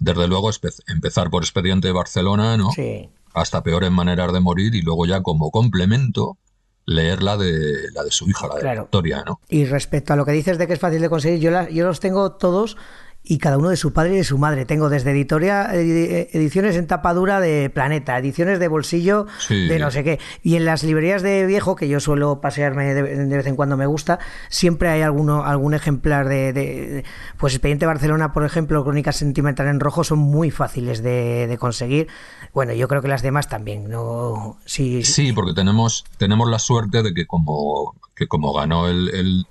[0.00, 0.50] desde luego,
[0.86, 2.70] empezar por Expediente de Barcelona, ¿no?
[2.70, 3.10] Sí.
[3.34, 6.38] Hasta Peores Maneras de Morir y luego ya como complemento
[6.86, 9.40] leer la de, la de su hija, la de Victoria, ¿no?
[9.48, 12.00] Y respecto a lo que dices de que es fácil de conseguir, yo, yo los
[12.00, 12.76] tengo todos
[13.26, 14.66] y cada uno de su padre y de su madre.
[14.66, 20.20] Tengo desde editoria, ediciones en tapadura de Planeta, ediciones de bolsillo de no sé qué.
[20.42, 23.86] Y en las librerías de viejo, que yo suelo pasearme de, vez en cuando me
[23.86, 24.18] gusta,
[24.50, 27.04] siempre hay alguno, algún ejemplar de,
[27.38, 32.08] Pues Expediente Barcelona, por ejemplo, Crónicas Sentimental en Rojo, son muy fáciles de, conseguir.
[32.52, 33.88] Bueno, yo creo que las demás también.
[33.88, 39.46] No, sí, sí, porque tenemos, tenemos la suerte de que como que como ganó el,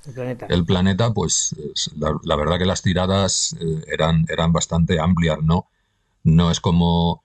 [0.49, 1.13] el, planeta.
[1.13, 1.55] pues
[1.95, 5.67] la, verdad que las tiradas eh, eran, eran bastante amplias, ¿no?
[6.23, 7.23] No es como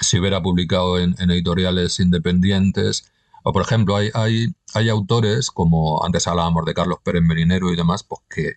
[0.00, 3.10] si hubiera publicado en, editoriales independientes.
[3.42, 7.76] O, por ejemplo, hay, hay, hay autores, como antes hablábamos de Carlos Pérez Merinero y
[7.76, 8.52] demás, pues que,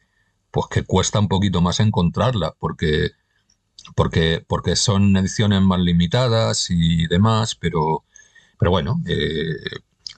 [0.52, 3.12] pues que cuesta un poquito más encontrarla, porque,
[3.96, 8.04] porque, porque son ediciones más limitadas y demás, pero,
[8.60, 9.56] pero bueno, eh,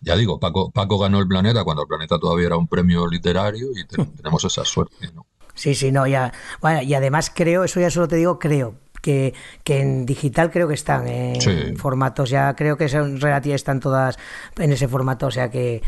[0.02, 3.68] ya digo, Paco, Paco ganó el planeta cuando el planeta todavía era un premio literario
[3.76, 3.86] y
[4.16, 5.26] tenemos esa suerte, ¿no?
[5.60, 6.32] Sí, sí, no, ya.
[6.62, 9.34] Bueno, y además creo, eso ya solo te digo, creo, que,
[9.64, 14.18] que, en digital creo que están en formatos, ya creo que son relativas, están todas
[14.58, 15.82] en ese formato, o sea que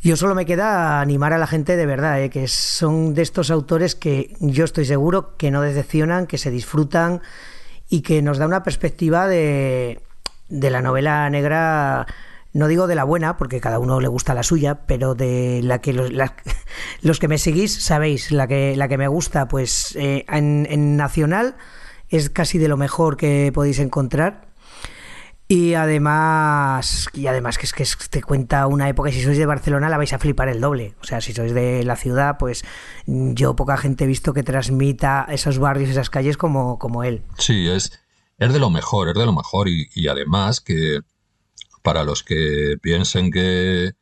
[0.00, 2.30] yo solo me queda animar a la gente de verdad, ¿eh?
[2.30, 7.20] que son de estos autores que yo estoy seguro que no decepcionan, que se disfrutan
[7.88, 10.00] y que nos da una perspectiva de,
[10.48, 12.06] de la novela negra
[12.52, 15.80] no digo de la buena, porque cada uno le gusta la suya, pero de la
[15.80, 16.10] que los,
[17.20, 21.56] que me seguís sabéis, la que, la que me gusta, pues eh, en, Nacional
[22.08, 24.52] es casi de lo mejor que podéis encontrar.
[25.48, 29.90] Y además, y además que es que te cuenta una época, si sois de Barcelona
[29.90, 30.94] la vais a flipar el doble.
[31.02, 32.64] O sea, si sois de la ciudad, pues
[33.06, 37.22] yo poca gente he visto que transmita esos barrios, esas calles como, como él.
[37.36, 38.00] Sí, es,
[38.38, 39.68] es de lo mejor, es de lo mejor.
[39.68, 41.00] y además que,
[41.82, 43.92] para los que piensen que,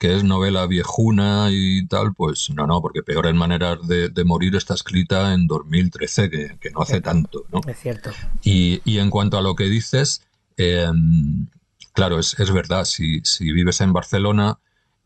[0.00, 4.74] es novela viejuna y tal, pues no, no, porque Peor en Maneras de, Morir está
[4.74, 7.60] escrita en 2013, que, que no hace tanto, ¿no?
[7.68, 8.10] Es cierto.
[8.42, 10.22] Y, en cuanto a lo que dices,
[10.56, 11.46] em,
[11.92, 14.58] claro, es, verdad, si, si, vives en Barcelona,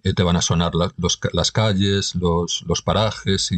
[0.03, 3.51] eh, te van a sonar las calles, los, los parajes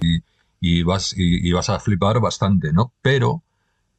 [0.60, 2.92] y, vas, y, vas a flipar bastante, ¿no?
[3.00, 3.42] Pero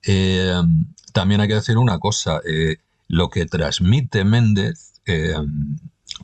[0.03, 2.77] em, también hay que decir una cosa, eh,
[3.09, 5.35] lo que transmite Méndez, eh,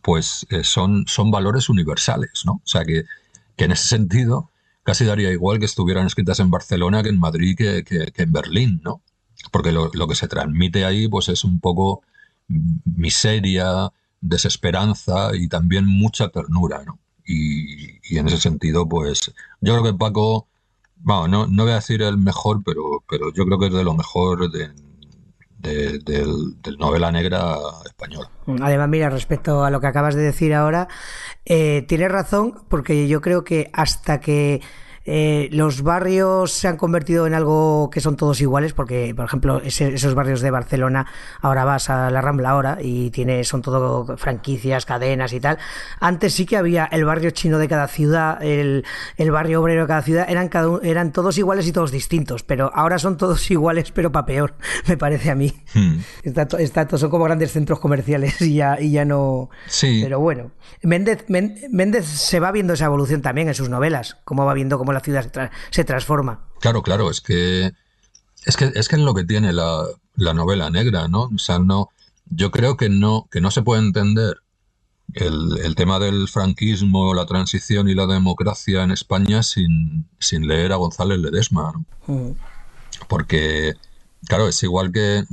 [0.01, 2.53] pues eh, son, son valores universales, ¿no?
[2.53, 3.03] O sea que,
[3.57, 4.51] en ese sentido
[4.83, 7.83] casi daría igual que estuvieran escritas en Barcelona que en Madrid que,
[8.15, 9.01] en Berlín, ¿no?
[9.51, 12.03] Porque lo, que se transmite ahí pues es un poco
[12.47, 16.99] miseria, desesperanza y también mucha ternura, ¿no?
[17.25, 20.47] Y, en ese sentido, pues yo creo que Paco,
[20.97, 23.83] bueno, no, no voy a decir el mejor, pero, pero yo creo que es de
[23.83, 24.69] lo mejor de,
[25.65, 28.29] del, novela negra española.
[28.61, 30.87] Además, mira, respecto a lo que acabas de decir ahora,
[31.45, 34.61] eh, tienes razón, porque yo creo que hasta que
[35.07, 39.61] eh, los barrios se han convertido en algo que son todos iguales, porque, por ejemplo,
[39.63, 41.05] esos barrios de Barcelona,
[41.41, 45.59] ahora vas a la Rambla ahora y tiene, son todo franquicias, cadenas y tal.
[45.99, 48.83] Antes sí que había el barrio chino de cada ciudad, el,
[49.31, 52.97] barrio obrero de cada ciudad, eran, cada, eran todos iguales y todos distintos, pero ahora
[52.97, 54.55] son todos iguales, pero para peor,
[54.87, 55.53] me parece a mí.
[55.75, 55.99] Hmm.
[56.23, 59.51] Está, son como grandes centros comerciales y ya, y ya no.
[59.67, 59.99] Sí.
[60.01, 64.53] Pero bueno, Méndez, Méndez se va viendo esa evolución también en sus novelas, cómo va
[64.55, 66.47] viendo cómo la ciudad se, transforma.
[66.59, 67.71] Claro, claro, es que
[68.45, 69.85] es que es que lo que tiene la,
[70.33, 71.23] novela negra, ¿no?
[71.23, 71.89] O sea, no,
[72.29, 74.37] yo creo que no, que no se puede entender
[75.13, 80.77] el, tema del franquismo, la transición y la democracia en España sin, sin leer a
[80.77, 82.13] González Ledesma, ¿no?
[82.13, 82.35] Mm.
[83.07, 83.73] Porque,
[84.27, 85.23] claro, es igual que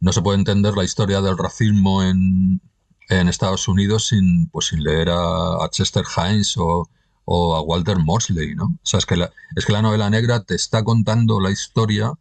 [0.00, 2.60] no se puede entender la historia del racismo en,
[3.08, 6.88] en Estados Unidos sin, pues, sin leer a, a Chester Hines o,
[7.24, 8.64] o a Walter Mosley, ¿no?
[8.64, 12.12] O sea, es que, la, es que la novela negra te está contando la historia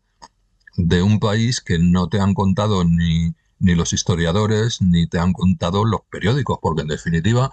[0.77, 5.33] de un país que no te han contado ni, ni los historiadores ni te han
[5.33, 7.51] contado los periódicos, porque en definitiva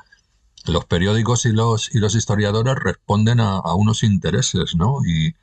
[0.66, 4.98] los periódicos y los, y los historiadores responden a, unos intereses, ¿no?
[5.06, 5.34] Y,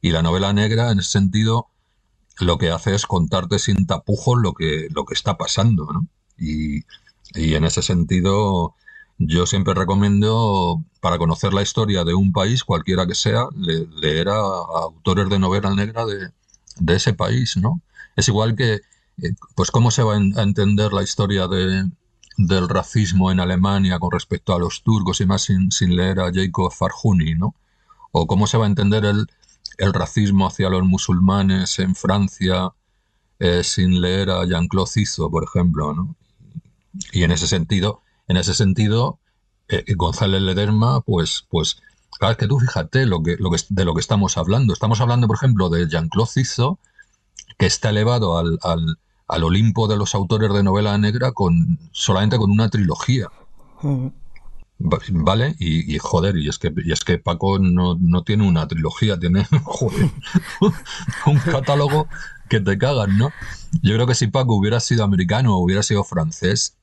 [0.00, 1.68] y, la novela negra, en ese sentido,
[2.40, 6.06] lo que hace es contarte sin tapujos lo que, lo que está pasando, ¿no?
[6.36, 6.84] Y,
[7.34, 8.74] y en ese sentido,
[9.26, 14.36] yo siempre recomiendo, para conocer la historia de un país, cualquiera que sea, leer a,
[14.36, 16.30] autores de novela negra de,
[16.94, 17.80] ese país, ¿no?
[18.16, 18.80] Es igual que eh,
[19.54, 21.88] pues cómo se va a entender la historia de,
[22.36, 26.72] del racismo en Alemania con respecto a los turcos y más sin, leer a Jacob
[26.72, 27.54] Farjuni, ¿no?
[28.10, 29.26] O cómo se va a entender el,
[29.78, 32.72] el racismo hacia los musulmanes en Francia
[33.38, 36.16] eh, sin leer a Jean-Claude Cizo, por ejemplo, ¿no?
[37.12, 38.02] Y en ese sentido,
[38.32, 39.18] en ese sentido,
[39.68, 41.76] eh, González Lederma, pues, pues,
[42.18, 44.72] claro, que tú fíjate lo que, lo que, de lo que estamos hablando.
[44.72, 46.78] Estamos hablando, por ejemplo, de Jean-Claude Cizo,
[47.58, 52.38] que está elevado al, al, al, Olimpo de los autores de novela negra con solamente
[52.38, 53.28] con una trilogía.
[54.78, 55.54] ¿Vale?
[55.58, 59.18] Y, y, joder, y es que, y es que Paco no, no tiene una trilogía,
[59.18, 60.10] tiene joder,
[61.26, 62.08] un catálogo
[62.48, 63.30] que te cagan, ¿no?
[63.82, 66.78] Yo creo que si Paco hubiera sido americano o hubiera sido francés,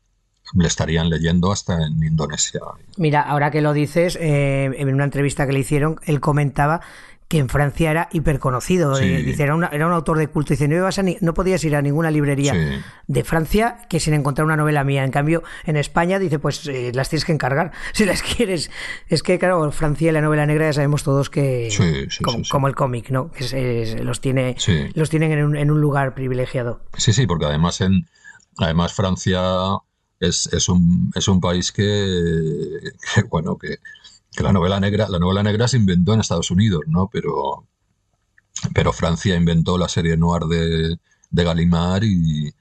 [0.54, 2.62] le estarían leyendo hasta en Indonesia.
[2.98, 6.82] Mira, ahora que lo dices, eh, en una entrevista que le hicieron, él comentaba
[7.30, 8.96] que en Francia era hiperconocido.
[8.96, 9.06] Sí.
[9.06, 10.52] Eh, dice, era, una, era, un autor de culto.
[10.52, 12.82] Dice, no, ibas a ni, no podías ir a ninguna librería sí.
[13.06, 15.04] de Francia que sin encontrar una novela mía.
[15.04, 18.72] En cambio, en España dice, pues eh, las tienes que encargar si las quieres.
[19.08, 22.68] Es que, claro, Francia y la novela negra ya sabemos todos que, sí, como, como,
[22.68, 23.30] el cómic, ¿no?
[23.30, 24.56] Que es, es, los, tiene,
[24.96, 26.82] los tienen en un, en un, lugar privilegiado.
[26.98, 28.08] Sí, sí, porque además, en,
[28.58, 29.40] además Francia
[30.20, 32.80] es, es, un, es un país que,
[33.30, 33.78] bueno, que
[34.36, 37.10] que la novela negra, la novela negra se inventó en Estados Unidos, ¿no?
[37.12, 37.68] Pero,
[38.74, 40.98] pero Francia inventó la serie noir de,
[41.30, 42.54] de Gallimard y,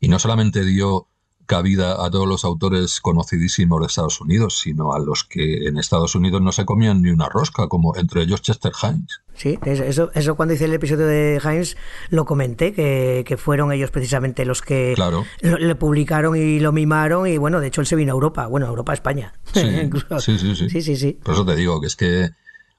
[0.00, 1.08] y, no solamente dio
[1.46, 6.14] cabida a todos los autores conocidísimos de Estados Unidos, sino a los que en Estados
[6.14, 9.20] Unidos no se comían ni una rosca, como entre ellos Chester Himes.
[9.34, 11.76] Sí, eso, eso cuando hice el episodio de Himes
[12.10, 15.24] lo comenté, que, que fueron ellos precisamente los que claro.
[15.40, 18.46] lo, le publicaron y lo mimaron y bueno, de hecho él se vino a Europa,
[18.46, 19.34] bueno, a Europa, España.
[19.52, 19.60] Sí,
[20.20, 21.18] sí, sí, sí, sí, sí, sí.
[21.22, 22.30] Por eso te digo que es que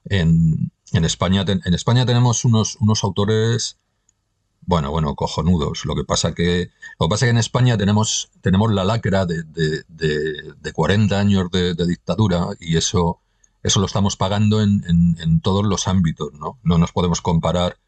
[0.04, 3.78] en, en España, en España tenemos unos, unos autores
[4.68, 5.86] bueno, bueno, cojonudos.
[5.86, 9.42] Lo que pasa que, lo que pasa que en España tenemos, tenemos la lacra de,
[9.44, 13.18] de, de, de 40 años de, dictadura y eso,
[13.62, 16.58] eso lo estamos pagando en, en, todos los ámbitos, ¿no?
[16.64, 17.78] No nos podemos comparar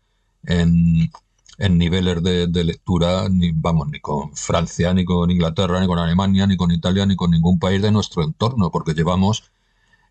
[0.44, 1.10] en,
[1.58, 6.46] en niveles de, lectura, ni, vamos, ni con Francia, ni con Inglaterra, ni con Alemania,
[6.46, 9.44] ni con Italia, ni con ningún país de nuestro entorno, porque llevamos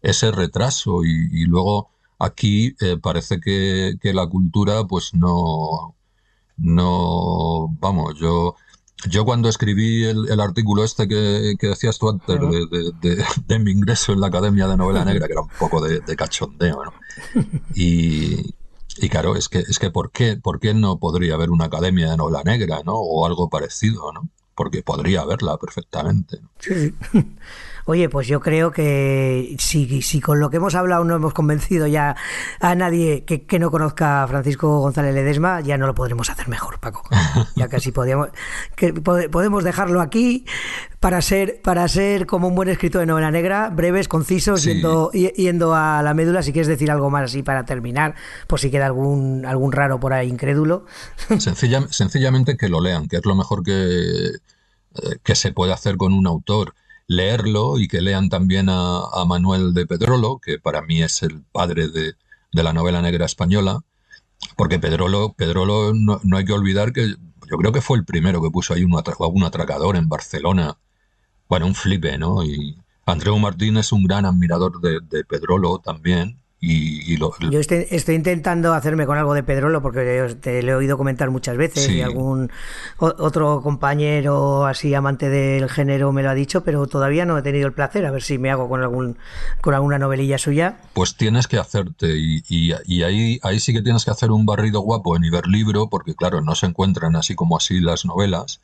[0.04, 1.90] ese retraso y, y luego
[2.20, 5.96] aquí eh, parece que, que la cultura pues no
[6.60, 8.56] no, vamos, yo,
[9.08, 12.70] yo cuando escribí el, el artículo este que, que, decías tú antes uh -huh.
[12.70, 15.82] de, de, de, mi ingreso en la Academia de Novela Negra, que era un poco
[15.82, 16.94] de, cachondeo, ¿no?
[17.76, 18.56] Y,
[18.98, 22.10] y claro, es que, es que ¿por qué, ¿por qué no podría haber una Academia
[22.12, 22.96] de Novela Negra, ¿no?
[22.96, 24.30] O algo parecido, ¿no?
[24.56, 26.40] Porque podría haberla perfectamente.
[26.42, 26.50] ¿no?
[26.60, 26.94] Sí.
[27.90, 31.88] Oye, pues yo creo que si, si con lo que hemos hablado no hemos convencido
[31.88, 32.16] ya
[32.60, 36.48] a nadie que, que no conozca a Francisco González Ledesma, ya no lo podremos hacer
[36.50, 37.02] mejor, Paco.
[37.56, 38.30] Ya casi podíamos,
[38.76, 40.46] que podemos dejarlo aquí
[41.00, 44.74] para ser, para ser como un buen escritor de novela negra, breves, concisos, sí.
[44.74, 46.44] yendo, yendo a la médula.
[46.44, 48.14] Si quieres decir algo más así para terminar,
[48.46, 50.86] por si queda algún, algún raro por ahí incrédulo.
[51.40, 54.30] Sencilla, sencillamente que lo lean, que es lo mejor que,
[55.24, 56.76] que se puede hacer con un autor
[57.10, 61.90] leerlo y que lean también a, Manuel de Pedrolo, que para mí es el padre
[61.90, 62.14] de,
[62.54, 63.82] de la novela negra española,
[64.56, 67.16] porque Pedrolo, Pedrolo no, no, hay que olvidar que
[67.50, 70.78] yo creo que fue el primero que puso ahí un, atra atracador en Barcelona,
[71.50, 72.44] bueno, un flipe, ¿no?
[72.44, 77.60] Y Andreu Martín es un gran admirador de, de Pedrolo también, y, y lo, Yo
[77.60, 81.56] estoy, estoy, intentando hacerme con algo de Pedrolo porque te lo he oído comentar muchas
[81.56, 81.94] veces sí.
[81.94, 82.52] y algún
[82.98, 87.66] otro compañero así amante del género me lo ha dicho, pero todavía no he tenido
[87.66, 88.06] el placer.
[88.06, 89.18] A ver si me hago con algún
[89.62, 90.80] con alguna novelilla suya.
[90.92, 94.46] Pues tienes que hacerte y, y, y ahí, ahí sí que tienes que hacer un
[94.46, 98.60] barrido guapo en Iberlibro porque claro, no se encuentran así como así las novelas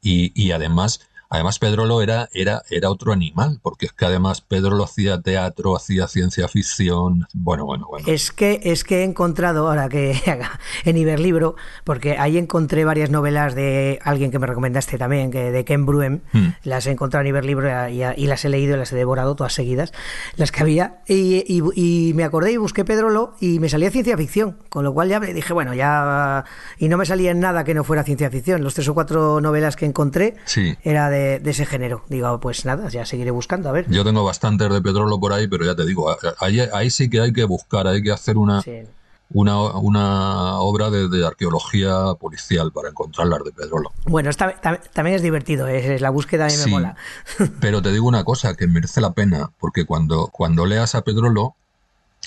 [0.00, 1.00] y, y además
[1.30, 6.08] Además, Pedrolo era, era, era otro animal, porque es que además Pedrolo hacía teatro, hacía
[6.08, 7.26] ciencia ficción.
[7.34, 8.06] Bueno, bueno, bueno.
[8.08, 10.18] Es que, es que he encontrado, ahora que
[10.84, 11.54] en Iberlibro,
[11.84, 16.20] porque ahí encontré varias novelas de alguien que me recomendaste también, que de Ken Bruem,
[16.32, 16.48] hmm.
[16.64, 19.52] las he encontrado en Iberlibro y, y, las he leído y las he devorado todas
[19.52, 19.92] seguidas,
[20.36, 21.02] las que había.
[21.06, 24.94] Y, y, y, me acordé y busqué Pedrolo y me salía ciencia ficción, con lo
[24.94, 26.46] cual ya dije, bueno, ya.
[26.78, 28.62] Y no me salía en nada que no fuera ciencia ficción.
[28.62, 30.74] Los tres o cuatro novelas que encontré sí.
[30.82, 32.04] era de de, de, ese género.
[32.08, 33.90] Digo, pues nada, ya seguiré buscando, a ver.
[33.90, 37.20] Yo tengo bastantes de petróleo por ahí, pero ya te digo, ahí, ahí sí que
[37.20, 38.82] hay que buscar, hay que hacer una, sí.
[39.30, 43.92] una, una, obra de, de, arqueología policial para encontrar las de petróleo.
[44.04, 44.60] Bueno, está,
[44.92, 46.96] también es divertido, es, la búsqueda a mí sí, me mola.
[47.60, 51.54] pero te digo una cosa, que merece la pena, porque cuando, cuando leas a Pedrolo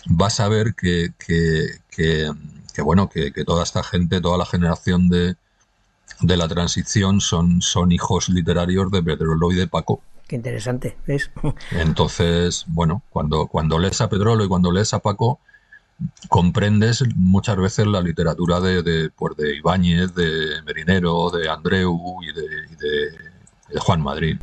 [0.05, 2.31] vas a ver que, que, que,
[2.73, 5.35] que bueno, que, que toda esta gente, toda la generación de,
[6.19, 10.01] de la transición son, son hijos literarios de Pedrolo y de Paco.
[10.27, 11.31] Qué interesante, ¿ves?
[11.71, 15.39] Entonces, bueno, cuando, cuando lees a Pedrolo y cuando lees a Paco,
[16.29, 22.33] comprendes muchas veces la literatura de, de, pues de Ibáñez, de Merinero, de Andreu y
[22.33, 23.11] de, y de,
[23.73, 24.37] de Juan Madrid.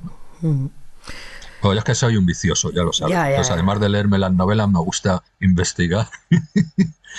[1.58, 1.62] Mm.
[1.62, 3.12] Pues es que soy un vicioso, ya lo sabes.
[3.14, 3.54] Ya, ya, Entonces, ya.
[3.54, 6.06] además de leerme las novelas, me gusta investigar.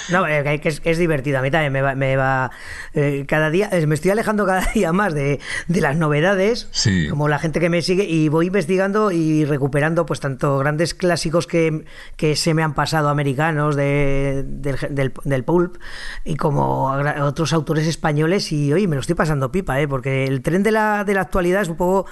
[0.10, 1.40] No, eh, que es, es divertido.
[1.40, 1.94] A mí también me va.
[1.96, 2.52] Me va
[2.94, 3.70] eh, cada día.
[3.72, 6.70] eh, Me estoy alejando cada día más de, de las novedades.
[6.72, 7.08] Sí.
[7.10, 8.06] Como la gente que me sigue.
[8.06, 11.86] Y voy investigando y recuperando, pues, tanto grandes clásicos que,
[12.16, 15.78] que se me han pasado americanos de, del, del, del pulp.
[16.24, 16.92] Y como
[17.24, 18.52] otros autores españoles.
[18.54, 19.88] Y oye, me lo estoy pasando pipa, ¿eh?
[19.88, 22.06] Porque el tren de la, de la actualidad es un poco.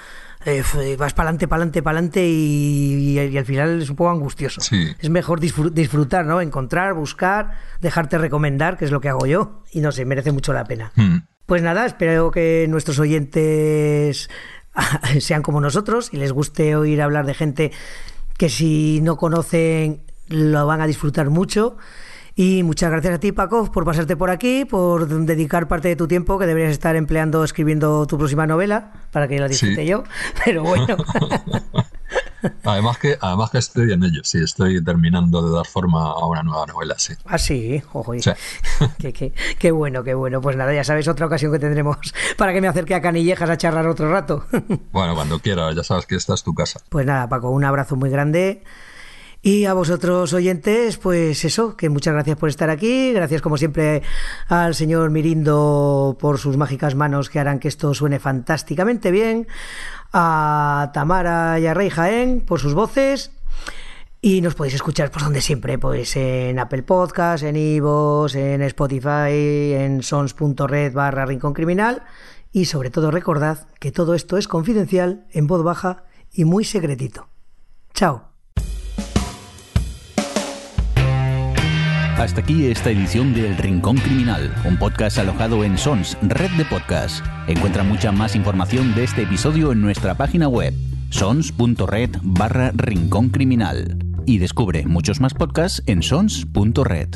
[0.45, 3.89] Eh, f- vas para adelante, para adelante, para adelante y, y- y al final es
[3.89, 4.61] un poco angustioso.
[4.61, 4.87] Sí.
[4.99, 6.41] Es mejor disfru- disfrutar, ¿no?
[6.41, 9.63] Encontrar, buscar, dejarte recomendar, que es lo que hago yo.
[9.71, 10.91] Y no sé, merece mucho la pena.
[10.95, 11.17] Hmm.
[11.45, 14.29] Pues nada, espero que nuestros oyentes
[15.19, 17.71] sean como nosotros y les guste oír hablar de gente
[18.37, 21.77] que si no conocen lo van a disfrutar mucho.
[22.39, 26.07] Y muchas gracias a ti, Paco, por pasarte por aquí, por dedicar parte de tu
[26.07, 29.87] tiempo que deberías estar empleando escribiendo tu próxima novela, para que la disfrute Sí.
[29.87, 30.03] yo.
[30.45, 30.97] Pero bueno,
[32.63, 36.43] Además que, además que estoy en ello, sí, estoy terminando de dar forma a una
[36.43, 37.13] nueva novela, sí.
[37.25, 38.31] así, ojo, y- Sí.
[38.99, 40.39] qué, qué- qué bueno, qué bueno.
[40.39, 41.97] Pues nada, ya sabes, otra ocasión que tendremos
[42.37, 44.45] para que me acerque a Canillejas a charlar otro rato.
[44.91, 46.79] Bueno, cuando quieras, ya sabes que esta es tu casa.
[46.89, 48.63] Pues nada, Paco, un abrazo muy grande.
[49.41, 53.13] Y a vosotros oyentes, pues eso, que muchas gracias por estar aquí.
[53.13, 54.01] Gracias como siempre
[54.47, 59.47] al señor Mirindo por sus mágicas manos que harán que esto suene fantásticamente bien.
[60.11, 63.31] A Tamara y a Rey Jaén por sus voces.
[64.19, 69.73] Y nos podéis escuchar por donde siempre, pues en Apple Podcast, en Ivos, en Spotify,
[69.75, 72.03] en sons.red barra Rincón Criminal.
[72.51, 77.29] Y sobre todo recordad que todo esto es confidencial, en voz baja y muy secretito.
[77.93, 78.36] Chao.
[82.17, 86.65] Hasta aquí esta edición de El Rincón Criminal, un podcast alojado en Sons, red de
[86.65, 87.23] podcast.
[87.47, 90.73] Encuentra mucha más información de este episodio en nuestra página web,
[91.11, 93.99] sons.red barra Rincón Criminal.
[94.25, 97.09] Y descubre muchos más podcasts en sons.red.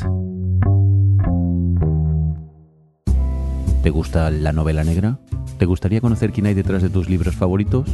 [3.82, 5.18] ¿Te gusta la novela negra?
[5.58, 7.88] ¿Te gustaría conocer quién hay detrás de tus libros favoritos?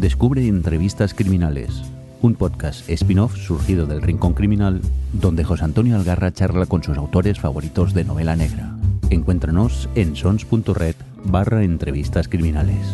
[0.00, 1.84] Descubre Entrevistas Criminales,
[2.22, 4.80] un podcast spin-off surgido del Rincón Criminal,
[5.12, 8.74] donde José Antonio Algarra charla con sus autores favoritos de novela negra.
[9.10, 10.94] Encuéntranos en sons.red
[11.24, 12.86] barra entrevistas criminales.